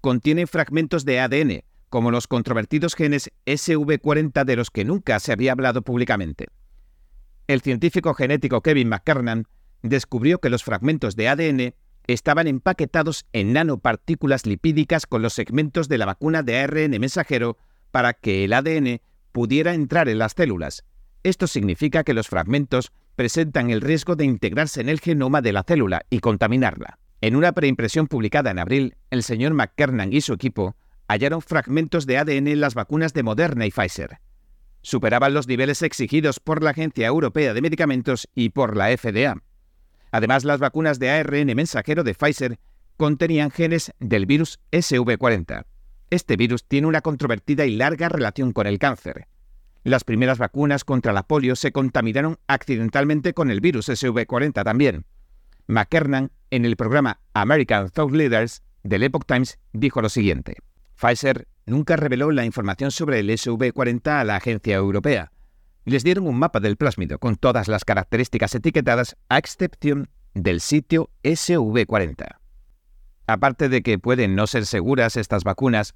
contienen 0.00 0.46
fragmentos 0.46 1.04
de 1.04 1.20
ADN, 1.20 1.64
como 1.88 2.10
los 2.10 2.28
controvertidos 2.28 2.94
genes 2.94 3.30
SV40 3.44 4.44
de 4.44 4.56
los 4.56 4.70
que 4.70 4.84
nunca 4.84 5.18
se 5.18 5.32
había 5.32 5.52
hablado 5.52 5.82
públicamente. 5.82 6.46
El 7.46 7.60
científico 7.60 8.14
genético 8.14 8.60
Kevin 8.60 8.88
McKernan 8.88 9.46
descubrió 9.82 10.38
que 10.38 10.50
los 10.50 10.64
fragmentos 10.64 11.16
de 11.16 11.28
ADN 11.28 11.74
estaban 12.06 12.46
empaquetados 12.46 13.26
en 13.32 13.52
nanopartículas 13.52 14.46
lipídicas 14.46 15.06
con 15.06 15.22
los 15.22 15.32
segmentos 15.32 15.88
de 15.88 15.98
la 15.98 16.06
vacuna 16.06 16.42
de 16.42 16.58
ARN 16.58 16.90
mensajero 17.00 17.58
para 17.90 18.12
que 18.14 18.44
el 18.44 18.52
ADN 18.52 19.00
pudiera 19.36 19.74
entrar 19.74 20.08
en 20.08 20.18
las 20.18 20.32
células. 20.32 20.86
Esto 21.22 21.46
significa 21.46 22.04
que 22.04 22.14
los 22.14 22.26
fragmentos 22.26 22.90
presentan 23.16 23.68
el 23.68 23.82
riesgo 23.82 24.16
de 24.16 24.24
integrarse 24.24 24.80
en 24.80 24.88
el 24.88 24.98
genoma 24.98 25.42
de 25.42 25.52
la 25.52 25.62
célula 25.62 26.06
y 26.08 26.20
contaminarla. 26.20 26.98
En 27.20 27.36
una 27.36 27.52
preimpresión 27.52 28.06
publicada 28.06 28.50
en 28.50 28.58
abril, 28.58 28.96
el 29.10 29.22
señor 29.22 29.52
McKernan 29.52 30.14
y 30.14 30.22
su 30.22 30.32
equipo 30.32 30.74
hallaron 31.06 31.42
fragmentos 31.42 32.06
de 32.06 32.16
ADN 32.16 32.48
en 32.48 32.60
las 32.62 32.72
vacunas 32.72 33.12
de 33.12 33.24
Moderna 33.24 33.66
y 33.66 33.70
Pfizer. 33.70 34.20
Superaban 34.80 35.34
los 35.34 35.46
niveles 35.46 35.82
exigidos 35.82 36.40
por 36.40 36.62
la 36.62 36.70
Agencia 36.70 37.06
Europea 37.06 37.52
de 37.52 37.60
Medicamentos 37.60 38.30
y 38.34 38.48
por 38.48 38.74
la 38.74 38.96
FDA. 38.96 39.42
Además, 40.12 40.44
las 40.44 40.60
vacunas 40.60 40.98
de 40.98 41.10
ARN 41.10 41.54
mensajero 41.54 42.04
de 42.04 42.14
Pfizer 42.14 42.58
contenían 42.96 43.50
genes 43.50 43.92
del 44.00 44.24
virus 44.24 44.60
SV40. 44.72 45.66
Este 46.10 46.36
virus 46.36 46.64
tiene 46.64 46.86
una 46.86 47.00
controvertida 47.00 47.66
y 47.66 47.74
larga 47.74 48.08
relación 48.08 48.52
con 48.52 48.66
el 48.66 48.78
cáncer. 48.78 49.26
Las 49.82 50.04
primeras 50.04 50.38
vacunas 50.38 50.84
contra 50.84 51.12
la 51.12 51.24
polio 51.24 51.56
se 51.56 51.72
contaminaron 51.72 52.38
accidentalmente 52.46 53.34
con 53.34 53.50
el 53.50 53.60
virus 53.60 53.88
SV40 53.88 54.62
también. 54.64 55.04
McKernan, 55.66 56.30
en 56.50 56.64
el 56.64 56.76
programa 56.76 57.20
American 57.34 57.90
Thought 57.90 58.12
Leaders 58.12 58.62
del 58.84 59.02
Epoch 59.02 59.26
Times, 59.26 59.58
dijo 59.72 60.00
lo 60.00 60.08
siguiente. 60.08 60.56
Pfizer 60.94 61.48
nunca 61.66 61.96
reveló 61.96 62.30
la 62.30 62.44
información 62.44 62.92
sobre 62.92 63.18
el 63.20 63.28
SV40 63.30 64.20
a 64.20 64.24
la 64.24 64.36
agencia 64.36 64.76
europea. 64.76 65.32
Les 65.84 66.04
dieron 66.04 66.26
un 66.26 66.38
mapa 66.38 66.60
del 66.60 66.76
plásmido 66.76 67.18
con 67.18 67.36
todas 67.36 67.66
las 67.66 67.84
características 67.84 68.54
etiquetadas 68.54 69.16
a 69.28 69.38
excepción 69.38 70.08
del 70.34 70.60
sitio 70.60 71.10
SV40. 71.22 72.38
Aparte 73.26 73.68
de 73.68 73.82
que 73.82 73.98
pueden 73.98 74.34
no 74.34 74.46
ser 74.46 74.66
seguras 74.66 75.16
estas 75.16 75.42
vacunas, 75.42 75.94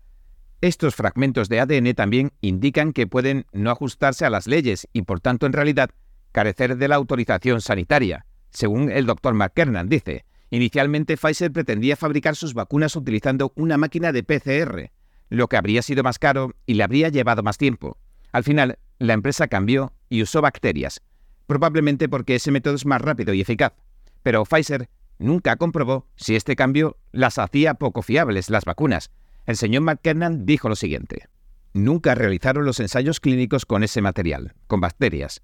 estos 0.61 0.95
fragmentos 0.95 1.49
de 1.49 1.61
ADN 1.61 1.95
también 1.95 2.33
indican 2.41 2.93
que 2.93 3.07
pueden 3.07 3.47
no 3.53 3.71
ajustarse 3.71 4.27
a 4.27 4.31
las 4.31 4.47
leyes 4.47 4.89
y 4.93 5.03
por 5.03 5.21
tanto 5.21 5.47
en 5.47 5.53
realidad 5.53 5.91
carecer 6.33 6.77
de 6.77 6.89
la 6.89 6.97
autorización 6.97 7.61
sanitaria, 7.61 8.27
según 8.51 8.91
el 8.91 9.07
doctor 9.07 9.35
McKernan 9.35 9.89
dice. 9.89 10.25
Inicialmente 10.51 11.17
Pfizer 11.17 11.53
pretendía 11.53 11.97
fabricar 11.97 12.35
sus 12.35 12.55
vacunas 12.55 12.97
utilizando 12.97 13.53
una 13.55 13.77
máquina 13.77 14.11
de 14.11 14.25
PCR, 14.25 14.91
lo 15.29 15.47
que 15.47 15.57
habría 15.57 15.81
sido 15.81 16.03
más 16.03 16.19
caro 16.19 16.55
y 16.67 16.75
le 16.75 16.83
habría 16.83 17.09
llevado 17.09 17.45
más 17.45 17.57
tiempo. 17.57 17.97
Al 18.33 18.43
final, 18.43 18.79
la 18.99 19.15
empresa 19.15 19.47
cambió 19.47 19.93
y 20.09 20.23
usó 20.23 20.43
bacterias, 20.43 21.03
probablemente 21.47 22.09
porque 22.09 22.35
ese 22.35 22.51
método 22.51 22.75
es 22.75 22.85
más 22.85 23.01
rápido 23.01 23.33
y 23.33 23.41
eficaz. 23.41 23.73
Pero 24.23 24.45
Pfizer 24.45 24.89
nunca 25.21 25.57
comprobó 25.57 26.07
si 26.17 26.35
este 26.35 26.57
cambio 26.57 26.97
las 27.13 27.39
hacía 27.39 27.75
poco 27.75 28.03
fiables 28.03 28.51
las 28.51 28.65
vacunas. 28.65 29.11
El 29.47 29.57
señor 29.57 29.83
McKernan 29.83 30.47
dijo 30.47 30.69
lo 30.69 30.77
siguiente. 30.77 31.29
Nunca 31.73 32.17
realizaron 32.17 32.65
los 32.65 32.81
ensayos 32.81 33.21
clínicos 33.21 33.65
con 33.65 33.85
ese 33.85 34.03
material, 34.03 34.55
con 34.67 34.81
bacterias. 34.81 35.43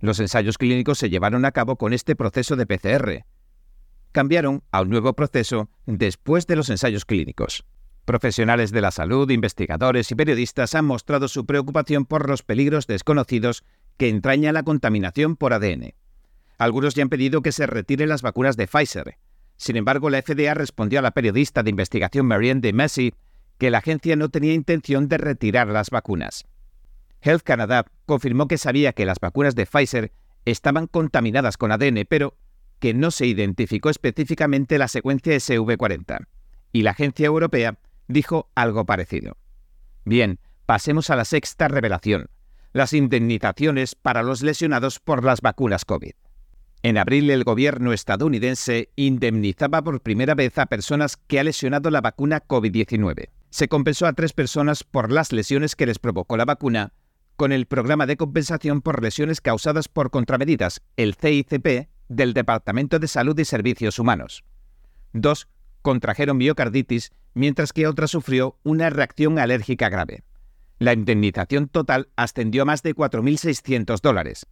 Los 0.00 0.18
ensayos 0.18 0.58
clínicos 0.58 0.98
se 0.98 1.10
llevaron 1.10 1.44
a 1.44 1.52
cabo 1.52 1.76
con 1.76 1.92
este 1.92 2.16
proceso 2.16 2.56
de 2.56 2.66
PCR. 2.66 3.24
Cambiaron 4.12 4.64
a 4.72 4.80
un 4.80 4.90
nuevo 4.90 5.12
proceso 5.12 5.70
después 5.86 6.46
de 6.46 6.56
los 6.56 6.70
ensayos 6.70 7.04
clínicos. 7.04 7.64
Profesionales 8.04 8.72
de 8.72 8.80
la 8.80 8.90
salud, 8.90 9.30
investigadores 9.30 10.10
y 10.10 10.14
periodistas 10.16 10.74
han 10.74 10.86
mostrado 10.86 11.28
su 11.28 11.46
preocupación 11.46 12.06
por 12.06 12.28
los 12.28 12.42
peligros 12.42 12.86
desconocidos 12.86 13.62
que 13.96 14.08
entraña 14.08 14.52
la 14.52 14.62
contaminación 14.62 15.36
por 15.36 15.52
ADN. 15.52 15.94
Algunos 16.60 16.94
ya 16.94 17.02
han 17.02 17.08
pedido 17.08 17.40
que 17.40 17.52
se 17.52 17.66
retiren 17.66 18.10
las 18.10 18.20
vacunas 18.20 18.54
de 18.58 18.66
Pfizer. 18.66 19.16
Sin 19.56 19.76
embargo, 19.76 20.10
la 20.10 20.20
FDA 20.20 20.52
respondió 20.52 20.98
a 20.98 21.02
la 21.02 21.12
periodista 21.12 21.62
de 21.62 21.70
investigación 21.70 22.26
Marianne 22.26 22.60
de 22.60 22.74
Messi 22.74 23.14
que 23.56 23.70
la 23.70 23.78
agencia 23.78 24.14
no 24.14 24.28
tenía 24.28 24.52
intención 24.52 25.08
de 25.08 25.16
retirar 25.16 25.68
las 25.68 25.88
vacunas. 25.88 26.44
Health 27.22 27.44
Canada 27.44 27.86
confirmó 28.04 28.46
que 28.46 28.58
sabía 28.58 28.92
que 28.92 29.06
las 29.06 29.20
vacunas 29.20 29.54
de 29.54 29.64
Pfizer 29.64 30.12
estaban 30.44 30.86
contaminadas 30.86 31.56
con 31.56 31.72
ADN, 31.72 32.04
pero 32.06 32.36
que 32.78 32.92
no 32.92 33.10
se 33.10 33.24
identificó 33.24 33.88
específicamente 33.88 34.76
la 34.76 34.88
secuencia 34.88 35.34
SV40. 35.34 36.26
Y 36.72 36.82
la 36.82 36.90
agencia 36.90 37.24
europea 37.24 37.78
dijo 38.06 38.50
algo 38.54 38.84
parecido. 38.84 39.38
Bien, 40.04 40.38
pasemos 40.66 41.08
a 41.08 41.16
la 41.16 41.24
sexta 41.24 41.68
revelación, 41.68 42.28
las 42.74 42.92
indemnizaciones 42.92 43.94
para 43.94 44.22
los 44.22 44.42
lesionados 44.42 45.00
por 45.00 45.24
las 45.24 45.40
vacunas 45.40 45.86
COVID. 45.86 46.12
En 46.82 46.96
abril 46.96 47.28
el 47.30 47.44
gobierno 47.44 47.92
estadounidense 47.92 48.90
indemnizaba 48.96 49.82
por 49.82 50.00
primera 50.00 50.34
vez 50.34 50.56
a 50.56 50.64
personas 50.64 51.18
que 51.18 51.38
ha 51.38 51.44
lesionado 51.44 51.90
la 51.90 52.00
vacuna 52.00 52.42
COVID-19. 52.46 53.28
Se 53.50 53.68
compensó 53.68 54.06
a 54.06 54.14
tres 54.14 54.32
personas 54.32 54.82
por 54.82 55.12
las 55.12 55.30
lesiones 55.32 55.76
que 55.76 55.84
les 55.84 55.98
provocó 55.98 56.38
la 56.38 56.46
vacuna 56.46 56.94
con 57.36 57.52
el 57.52 57.66
programa 57.66 58.06
de 58.06 58.16
compensación 58.16 58.80
por 58.80 59.02
lesiones 59.02 59.40
causadas 59.42 59.88
por 59.88 60.10
contramedidas, 60.10 60.82
el 60.96 61.14
CICP, 61.14 61.88
del 62.08 62.32
Departamento 62.32 62.98
de 62.98 63.08
Salud 63.08 63.38
y 63.38 63.44
Servicios 63.44 63.98
Humanos. 63.98 64.44
Dos 65.12 65.48
contrajeron 65.82 66.38
miocarditis, 66.38 67.12
mientras 67.34 67.72
que 67.72 67.86
otra 67.86 68.06
sufrió 68.06 68.58
una 68.62 68.90
reacción 68.90 69.38
alérgica 69.38 69.88
grave. 69.88 70.24
La 70.78 70.92
indemnización 70.92 71.68
total 71.68 72.08
ascendió 72.16 72.62
a 72.62 72.66
más 72.66 72.82
de 72.82 72.94
4.600 72.94 74.00
dólares. 74.00 74.46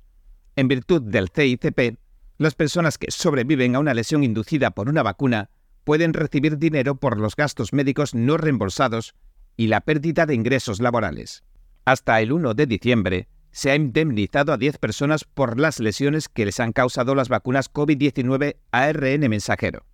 En 0.56 0.68
virtud 0.68 1.02
del 1.02 1.30
CICP, 1.34 1.98
las 2.38 2.54
personas 2.54 2.98
que 2.98 3.10
sobreviven 3.10 3.74
a 3.74 3.80
una 3.80 3.94
lesión 3.94 4.22
inducida 4.22 4.70
por 4.70 4.88
una 4.88 5.02
vacuna 5.02 5.50
pueden 5.84 6.12
recibir 6.12 6.58
dinero 6.58 6.94
por 6.94 7.18
los 7.18 7.34
gastos 7.34 7.72
médicos 7.72 8.14
no 8.14 8.36
reembolsados 8.36 9.14
y 9.56 9.66
la 9.66 9.80
pérdida 9.80 10.24
de 10.24 10.34
ingresos 10.34 10.80
laborales. 10.80 11.42
Hasta 11.84 12.20
el 12.20 12.32
1 12.32 12.54
de 12.54 12.66
diciembre, 12.66 13.28
se 13.50 13.72
ha 13.72 13.74
indemnizado 13.74 14.52
a 14.52 14.56
10 14.56 14.78
personas 14.78 15.24
por 15.24 15.58
las 15.58 15.80
lesiones 15.80 16.28
que 16.28 16.44
les 16.44 16.60
han 16.60 16.72
causado 16.72 17.14
las 17.16 17.28
vacunas 17.28 17.72
COVID-19 17.72 18.56
ARN 18.70 19.28
mensajero. 19.28 19.84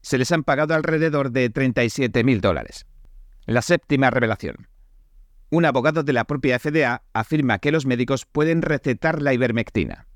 Se 0.00 0.18
les 0.18 0.32
han 0.32 0.42
pagado 0.42 0.74
alrededor 0.74 1.30
de 1.30 1.52
37.000 1.52 2.40
dólares. 2.40 2.86
La 3.46 3.62
séptima 3.62 4.10
revelación. 4.10 4.68
Un 5.50 5.64
abogado 5.64 6.02
de 6.02 6.12
la 6.12 6.24
propia 6.24 6.58
FDA 6.58 7.02
afirma 7.12 7.58
que 7.58 7.70
los 7.70 7.86
médicos 7.86 8.26
pueden 8.26 8.62
recetar 8.62 9.22
la 9.22 9.32
ivermectina. 9.32 10.07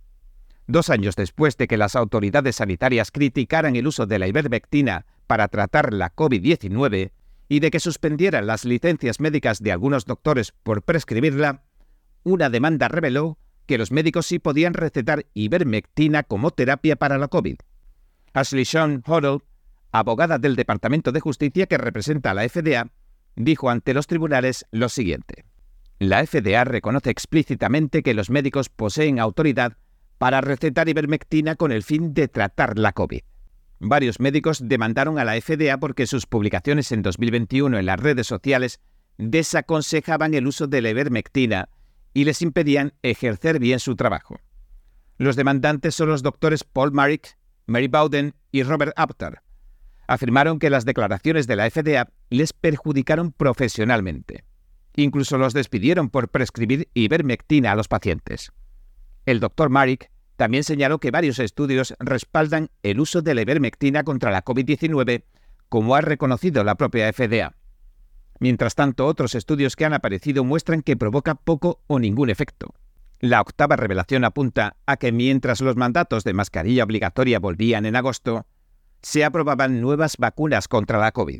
Dos 0.66 0.90
años 0.90 1.16
después 1.16 1.57
de 1.57 1.66
que 1.66 1.76
las 1.76 1.97
autoridades 1.97 2.57
sanitarias 2.57 3.11
criticaran 3.11 3.76
el 3.76 3.87
uso 3.87 4.07
de 4.07 4.19
la 4.19 4.28
ivermectina 4.28 5.07
para 5.26 5.49
tratar 5.49 5.92
la 5.92 6.14
COVID-19 6.14 7.11
y 7.49 7.61
de 7.61 7.71
que 7.71 7.81
suspendieran 7.81 8.47
las 8.47 8.64
licencias 8.64 9.21
médicas 9.21 9.62
de 9.62 9.73
algunos 9.73 10.04
doctores 10.04 10.52
por 10.62 10.83
prescribirla, 10.83 11.64
una 12.23 12.49
demanda 12.49 12.88
reveló 12.88 13.38
que 13.66 13.78
los 13.78 13.90
médicos 13.90 14.26
sí 14.26 14.38
podían 14.38 14.75
recetar 14.75 15.26
ivermectina 15.35 16.23
como 16.23 16.50
terapia 16.50 16.97
para 16.97 17.19
la 17.19 17.28
COVID. 17.28 17.57
Ashley 18.33 18.64
Sean 18.64 19.02
Hoddle, 19.07 19.40
abogada 19.90 20.38
del 20.38 20.57
Departamento 20.57 21.12
de 21.12 21.21
Justicia 21.21 21.66
que 21.66 21.78
representa 21.78 22.31
a 22.31 22.35
la 22.35 22.49
FDA, 22.49 22.90
dijo 23.37 23.71
ante 23.71 23.95
los 23.95 24.07
tribunales 24.07 24.66
lo 24.71 24.88
siguiente. 24.88 25.45
La 25.99 26.25
FDA 26.26 26.64
reconoce 26.64 27.11
explícitamente 27.11 28.02
que 28.02 28.14
los 28.14 28.31
médicos 28.31 28.69
poseen 28.69 29.21
autoridad 29.21 29.76
para 30.23 30.41
recetar 30.41 30.88
ivermectina 30.88 31.57
con 31.57 31.73
el 31.73 31.83
fin 31.83 32.14
de 32.14 32.29
tratar 32.29 32.79
la 32.79 32.93
COVID. 32.93 33.23
Varios 33.81 34.21
médicos 34.21 34.69
demandaron 34.69 35.19
a 35.19 35.25
la 35.25 35.33
FDA 35.41 35.79
porque 35.79 36.07
sus 36.07 36.26
publicaciones 36.26 36.93
en 36.93 37.02
2021 37.02 37.76
en 37.76 37.87
las 37.87 37.99
redes 37.99 38.29
sociales 38.29 38.79
desaconsejaban 39.19 40.35
el 40.35 40.47
uso 40.47 40.69
de 40.69 40.81
la 40.81 40.91
ivermectina 40.91 41.71
y 42.14 42.23
les 42.23 42.41
impedían 42.41 42.93
ejercer 43.02 43.59
bien 43.59 43.81
su 43.81 43.97
trabajo. 43.97 44.38
Los 45.19 45.35
demandantes 45.35 45.97
son 45.97 46.11
los 46.11 46.23
doctores 46.23 46.62
Paul 46.62 46.93
Marick, 46.93 47.37
Mary 47.67 47.88
Bowden 47.88 48.37
y 48.52 48.62
Robert 48.62 48.93
Apter. 48.95 49.41
Afirmaron 50.07 50.61
que 50.61 50.71
las 50.71 50.85
declaraciones 50.85 51.49
de 51.49 51.57
la 51.57 51.69
FDA 51.69 52.12
les 52.31 52.52
perjudicaron 52.52 53.33
profesionalmente. 53.33 54.45
Incluso 54.95 55.37
los 55.37 55.52
despidieron 55.52 56.11
por 56.11 56.29
prescribir 56.29 56.88
ivermectina 56.95 57.73
a 57.73 57.75
los 57.75 57.88
pacientes. 57.88 58.52
El 59.26 59.41
doctor 59.41 59.71
Marick 59.71 60.11
también 60.37 60.64
señaló 60.64 60.99
que 60.99 61.11
varios 61.11 61.38
estudios 61.38 61.95
respaldan 62.00 62.71
el 62.83 63.00
uso 63.00 63.23
de 63.23 63.35
la 63.35 63.43
ivermectina 63.43 64.02
contra 64.02 64.31
la 64.31 64.45
COVID-19, 64.45 65.25
como 65.69 65.95
ha 65.95 66.00
reconocido 66.00 66.64
la 66.64 66.75
propia 66.75 67.12
FDA. 67.12 67.55
Mientras 68.41 68.75
tanto, 68.75 69.07
otros 69.07 69.37
estudios 69.37 69.76
que 69.76 69.85
han 69.85 69.95
aparecido 69.95 70.43
muestran 70.43 70.83
que 70.83 70.97
provoca 70.97 71.37
poco 71.37 71.81
o 71.87 72.00
ningún 72.00 72.29
efecto. 72.29 72.75
La 73.21 73.41
octava 73.41 73.76
revelación 73.76 74.25
apunta 74.25 74.76
a 74.85 74.97
que 74.97 75.12
mientras 75.12 75.61
los 75.61 75.76
mandatos 75.76 76.25
de 76.25 76.33
mascarilla 76.33 76.83
obligatoria 76.83 77.38
volvían 77.38 77.87
en 77.87 77.95
agosto, 77.95 78.47
se 79.00 79.25
aprobaban 79.25 79.81
nuevas 79.81 80.17
vacunas 80.17 80.67
contra 80.67 80.99
la 80.99 81.12
COVID. 81.12 81.38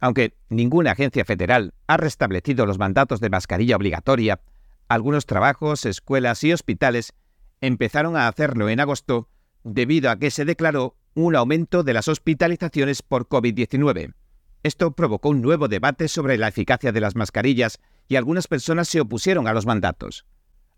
Aunque 0.00 0.36
ninguna 0.50 0.90
agencia 0.90 1.24
federal 1.24 1.72
ha 1.86 1.96
restablecido 1.96 2.66
los 2.66 2.78
mandatos 2.78 3.20
de 3.20 3.30
mascarilla 3.30 3.76
obligatoria, 3.76 4.42
algunos 4.88 5.26
trabajos, 5.26 5.86
escuelas 5.86 6.44
y 6.44 6.52
hospitales 6.52 7.12
empezaron 7.60 8.16
a 8.16 8.28
hacerlo 8.28 8.68
en 8.68 8.80
agosto 8.80 9.28
debido 9.62 10.10
a 10.10 10.18
que 10.18 10.30
se 10.30 10.44
declaró 10.44 10.96
un 11.14 11.36
aumento 11.36 11.82
de 11.82 11.94
las 11.94 12.08
hospitalizaciones 12.08 13.02
por 13.02 13.28
COVID-19. 13.28 14.14
Esto 14.62 14.92
provocó 14.92 15.30
un 15.30 15.42
nuevo 15.42 15.68
debate 15.68 16.08
sobre 16.08 16.36
la 16.38 16.48
eficacia 16.48 16.92
de 16.92 17.00
las 17.00 17.16
mascarillas 17.16 17.80
y 18.08 18.16
algunas 18.16 18.48
personas 18.48 18.88
se 18.88 19.00
opusieron 19.00 19.46
a 19.46 19.52
los 19.52 19.66
mandatos. 19.66 20.26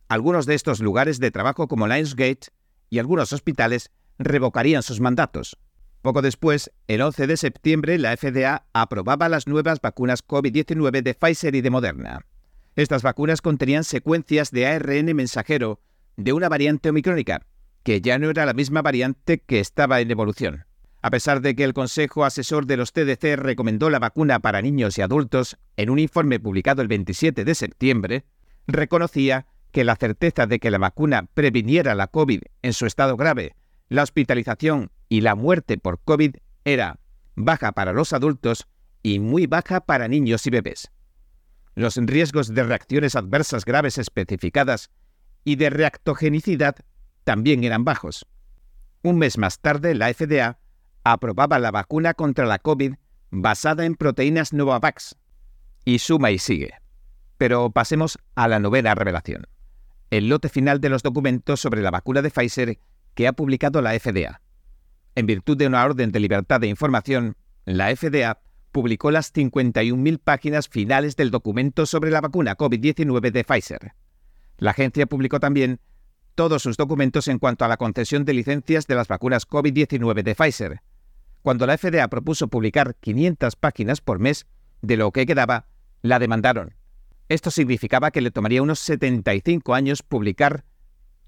Algunos 0.08 0.46
de 0.46 0.54
estos 0.54 0.80
lugares 0.80 1.18
de 1.18 1.30
trabajo 1.30 1.66
como 1.66 1.86
Lionsgate 1.86 2.48
y 2.90 2.98
algunos 2.98 3.32
hospitales 3.32 3.90
revocarían 4.18 4.82
sus 4.82 5.00
mandatos. 5.00 5.58
Poco 6.02 6.22
después, 6.22 6.70
el 6.86 7.02
11 7.02 7.26
de 7.26 7.36
septiembre, 7.36 7.98
la 7.98 8.16
FDA 8.16 8.66
aprobaba 8.72 9.28
las 9.28 9.48
nuevas 9.48 9.80
vacunas 9.80 10.24
COVID-19 10.24 11.02
de 11.02 11.14
Pfizer 11.14 11.54
y 11.56 11.62
de 11.62 11.70
Moderna. 11.70 12.24
Estas 12.76 13.02
vacunas 13.02 13.40
contenían 13.40 13.84
secuencias 13.84 14.50
de 14.50 14.66
ARN 14.66 15.16
mensajero 15.16 15.80
de 16.18 16.34
una 16.34 16.50
variante 16.50 16.90
omicrónica, 16.90 17.46
que 17.82 18.02
ya 18.02 18.18
no 18.18 18.28
era 18.28 18.44
la 18.44 18.52
misma 18.52 18.82
variante 18.82 19.38
que 19.38 19.60
estaba 19.60 20.00
en 20.00 20.10
evolución. 20.10 20.66
A 21.00 21.08
pesar 21.10 21.40
de 21.40 21.56
que 21.56 21.64
el 21.64 21.72
Consejo 21.72 22.26
Asesor 22.26 22.66
de 22.66 22.76
los 22.76 22.92
TDC 22.92 23.36
recomendó 23.36 23.88
la 23.88 23.98
vacuna 23.98 24.40
para 24.40 24.60
niños 24.60 24.98
y 24.98 25.02
adultos 25.02 25.56
en 25.78 25.88
un 25.88 25.98
informe 25.98 26.38
publicado 26.38 26.82
el 26.82 26.88
27 26.88 27.46
de 27.46 27.54
septiembre, 27.54 28.24
reconocía 28.66 29.46
que 29.72 29.84
la 29.84 29.96
certeza 29.96 30.46
de 30.46 30.58
que 30.58 30.70
la 30.70 30.78
vacuna 30.78 31.28
previniera 31.32 31.94
la 31.94 32.08
COVID 32.08 32.42
en 32.60 32.72
su 32.74 32.84
estado 32.84 33.16
grave, 33.16 33.54
la 33.88 34.02
hospitalización 34.02 34.90
y 35.08 35.22
la 35.22 35.34
muerte 35.34 35.78
por 35.78 36.00
COVID 36.00 36.36
era 36.64 36.98
baja 37.36 37.72
para 37.72 37.94
los 37.94 38.12
adultos 38.12 38.66
y 39.02 39.18
muy 39.18 39.46
baja 39.46 39.80
para 39.80 40.08
niños 40.08 40.46
y 40.46 40.50
bebés. 40.50 40.90
Los 41.76 41.96
riesgos 41.96 42.54
de 42.54 42.64
reacciones 42.64 43.16
adversas 43.16 43.66
graves 43.66 43.98
especificadas 43.98 44.90
y 45.44 45.56
de 45.56 45.68
reactogenicidad 45.68 46.74
también 47.22 47.64
eran 47.64 47.84
bajos. 47.84 48.26
Un 49.02 49.18
mes 49.18 49.36
más 49.36 49.60
tarde, 49.60 49.94
la 49.94 50.12
FDA 50.12 50.58
aprobaba 51.04 51.58
la 51.58 51.70
vacuna 51.70 52.14
contra 52.14 52.46
la 52.46 52.58
COVID 52.58 52.94
basada 53.30 53.84
en 53.84 53.94
proteínas 53.94 54.54
Novavax. 54.54 55.16
Y 55.84 55.98
suma 55.98 56.30
y 56.30 56.38
sigue. 56.38 56.72
Pero 57.36 57.70
pasemos 57.70 58.18
a 58.34 58.48
la 58.48 58.58
novena 58.58 58.94
revelación. 58.94 59.46
El 60.08 60.30
lote 60.30 60.48
final 60.48 60.80
de 60.80 60.88
los 60.88 61.02
documentos 61.02 61.60
sobre 61.60 61.82
la 61.82 61.90
vacuna 61.90 62.22
de 62.22 62.30
Pfizer 62.30 62.78
que 63.14 63.28
ha 63.28 63.34
publicado 63.34 63.82
la 63.82 63.92
FDA. 63.98 64.40
En 65.14 65.26
virtud 65.26 65.58
de 65.58 65.66
una 65.66 65.84
orden 65.84 66.10
de 66.10 66.20
libertad 66.20 66.58
de 66.58 66.68
información, 66.68 67.36
la 67.66 67.94
FDA 67.94 68.40
publicó 68.76 69.10
las 69.10 69.32
51.000 69.32 70.18
páginas 70.22 70.68
finales 70.68 71.16
del 71.16 71.30
documento 71.30 71.86
sobre 71.86 72.10
la 72.10 72.20
vacuna 72.20 72.58
COVID-19 72.58 73.30
de 73.30 73.42
Pfizer. 73.42 73.94
La 74.58 74.72
agencia 74.72 75.06
publicó 75.06 75.40
también 75.40 75.80
todos 76.34 76.62
sus 76.62 76.76
documentos 76.76 77.26
en 77.28 77.38
cuanto 77.38 77.64
a 77.64 77.68
la 77.68 77.78
concesión 77.78 78.26
de 78.26 78.34
licencias 78.34 78.86
de 78.86 78.94
las 78.94 79.08
vacunas 79.08 79.48
COVID-19 79.48 80.22
de 80.22 80.34
Pfizer, 80.34 80.82
cuando 81.40 81.66
la 81.66 81.78
FDA 81.78 82.06
propuso 82.08 82.48
publicar 82.48 82.96
500 82.96 83.56
páginas 83.56 84.02
por 84.02 84.18
mes 84.18 84.44
de 84.82 84.98
lo 84.98 85.10
que 85.10 85.24
quedaba, 85.24 85.68
la 86.02 86.18
demandaron. 86.18 86.74
Esto 87.30 87.50
significaba 87.50 88.10
que 88.10 88.20
le 88.20 88.30
tomaría 88.30 88.60
unos 88.60 88.80
75 88.80 89.72
años 89.72 90.02
publicar 90.02 90.66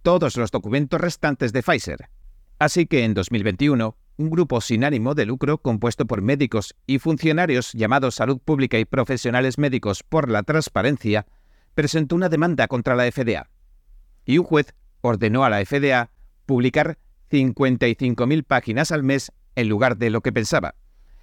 todos 0.03 0.37
los 0.37 0.51
documentos 0.51 1.01
restantes 1.01 1.55
de 1.55 1.63
Pfizer. 1.63 2.11
Así 2.59 2.85
que 2.85 3.05
en 3.05 3.15
2021, 3.15 3.97
un 4.19 4.31
grupo 4.31 4.61
sin 4.61 4.85
ánimo 4.85 5.15
de 5.15 5.25
lucro 5.25 5.59
compuesto 5.59 6.05
por 6.05 6.23
médicos 6.23 6.75
y 6.87 6.99
funcionarios 6.99 7.73
llamados 7.73 8.17
Salud 8.17 8.39
Pública 8.45 8.77
y 8.79 8.85
Profesionales 8.85 9.59
Médicos 9.59 10.03
por 10.03 10.29
la 10.29 10.43
Transparencia 10.43 11.27
presentó 11.75 12.17
una 12.17 12.29
demanda 12.29 12.67
contra 12.67 12.97
la 12.97 13.11
FDA. 13.11 13.49
Y 14.27 14.39
un 14.39 14.45
juez 14.45 14.75
ordenó 15.03 15.45
a 15.45 15.51
la 15.51 15.65
FDA 15.65 16.11
publicar 16.47 16.99
55.000 17.31 18.45
páginas 18.45 18.91
al 18.91 19.05
mes 19.05 19.31
en 19.55 19.69
lugar 19.69 19.97
de 19.97 20.11
lo 20.11 20.21
que 20.21 20.33
pensaba. 20.33 20.75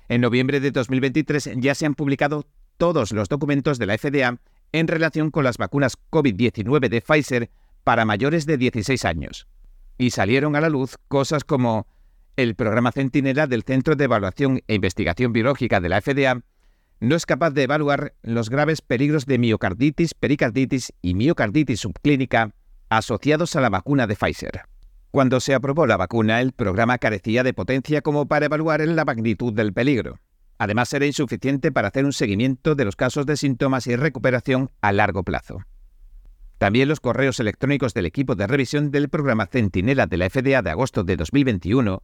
En 0.08 0.22
noviembre 0.22 0.62
de 0.62 0.72
2023 0.72 1.52
ya 1.58 1.76
se 1.76 1.86
han 1.86 1.96
publicado 1.96 2.48
todos 2.78 3.12
los 3.12 3.28
documentos 3.28 3.78
de 3.78 3.88
la 3.88 3.98
FDA 3.98 4.40
en 4.72 4.88
relación 4.88 5.32
con 5.32 5.44
las 5.44 5.58
vacunas 5.58 5.98
COVID-19 6.12 6.88
de 6.88 7.02
Pfizer 7.02 7.50
para 7.84 8.06
mayores 8.06 8.46
de 8.46 8.58
16 8.58 9.04
años. 9.04 9.48
Y 9.98 10.12
salieron 10.12 10.56
a 10.56 10.62
la 10.62 10.70
luz 10.70 10.98
cosas 11.10 11.44
como 11.44 11.88
el 12.38 12.56
programa 12.56 12.92
Centinela 12.92 13.48
del 13.48 13.64
Centro 13.64 13.96
de 13.96 14.06
Evaluación 14.06 14.62
e 14.68 14.76
Investigación 14.76 15.32
Biológica 15.32 15.80
de 15.80 15.90
la 15.90 16.02
FDA 16.02 16.42
no 17.00 17.16
es 17.16 17.26
capaz 17.26 17.52
de 17.52 17.64
evaluar 17.64 18.14
los 18.24 18.50
graves 18.50 18.82
peligros 18.82 19.26
de 19.26 19.38
miocarditis, 19.38 20.14
pericarditis 20.14 20.94
y 21.02 21.14
miocarditis 21.14 21.82
subclínica 21.82 22.52
asociados 22.90 23.56
a 23.56 23.62
la 23.62 23.70
vacuna 23.70 24.08
de 24.08 24.16
Pfizer. 24.16 24.64
Cuando 25.12 25.40
se 25.40 25.54
aprobó 25.54 25.88
la 25.88 25.98
vacuna, 25.98 26.42
el 26.42 26.52
programa 26.52 26.98
carecía 26.98 27.44
de 27.44 27.54
potencia 27.54 28.02
como 28.02 28.28
para 28.28 28.48
evaluar 28.48 28.82
la 28.82 29.06
magnitud 29.06 29.54
del 29.54 29.74
peligro. 29.74 30.20
Además, 30.58 30.92
era 30.94 31.06
insuficiente 31.06 31.72
para 31.72 31.90
hacer 31.90 32.06
un 32.06 32.14
seguimiento 32.14 32.76
de 32.76 32.86
los 32.86 32.96
casos 32.96 33.26
de 33.26 33.38
síntomas 33.38 33.88
y 33.88 33.96
recuperación 33.96 34.72
a 34.82 34.92
largo 34.92 35.24
plazo. 35.24 35.60
También 36.58 36.88
los 36.88 37.02
correos 37.02 37.40
electrónicos 37.40 37.94
del 37.94 38.06
equipo 38.06 38.36
de 38.36 38.48
revisión 38.48 38.92
del 38.92 39.10
programa 39.10 39.48
Centinela 39.48 40.06
de 40.06 40.18
la 40.18 40.30
FDA 40.30 40.62
de 40.62 40.70
agosto 40.70 41.04
de 41.04 41.18
2021 41.18 42.02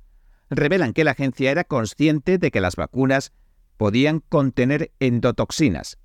revelan 0.51 0.93
que 0.93 1.05
la 1.05 1.11
agencia 1.11 1.49
era 1.49 1.63
consciente 1.63 2.37
de 2.37 2.51
que 2.51 2.61
las 2.61 2.75
vacunas 2.75 3.31
podían 3.77 4.19
contener 4.19 4.91
endotoxinas. 4.99 5.97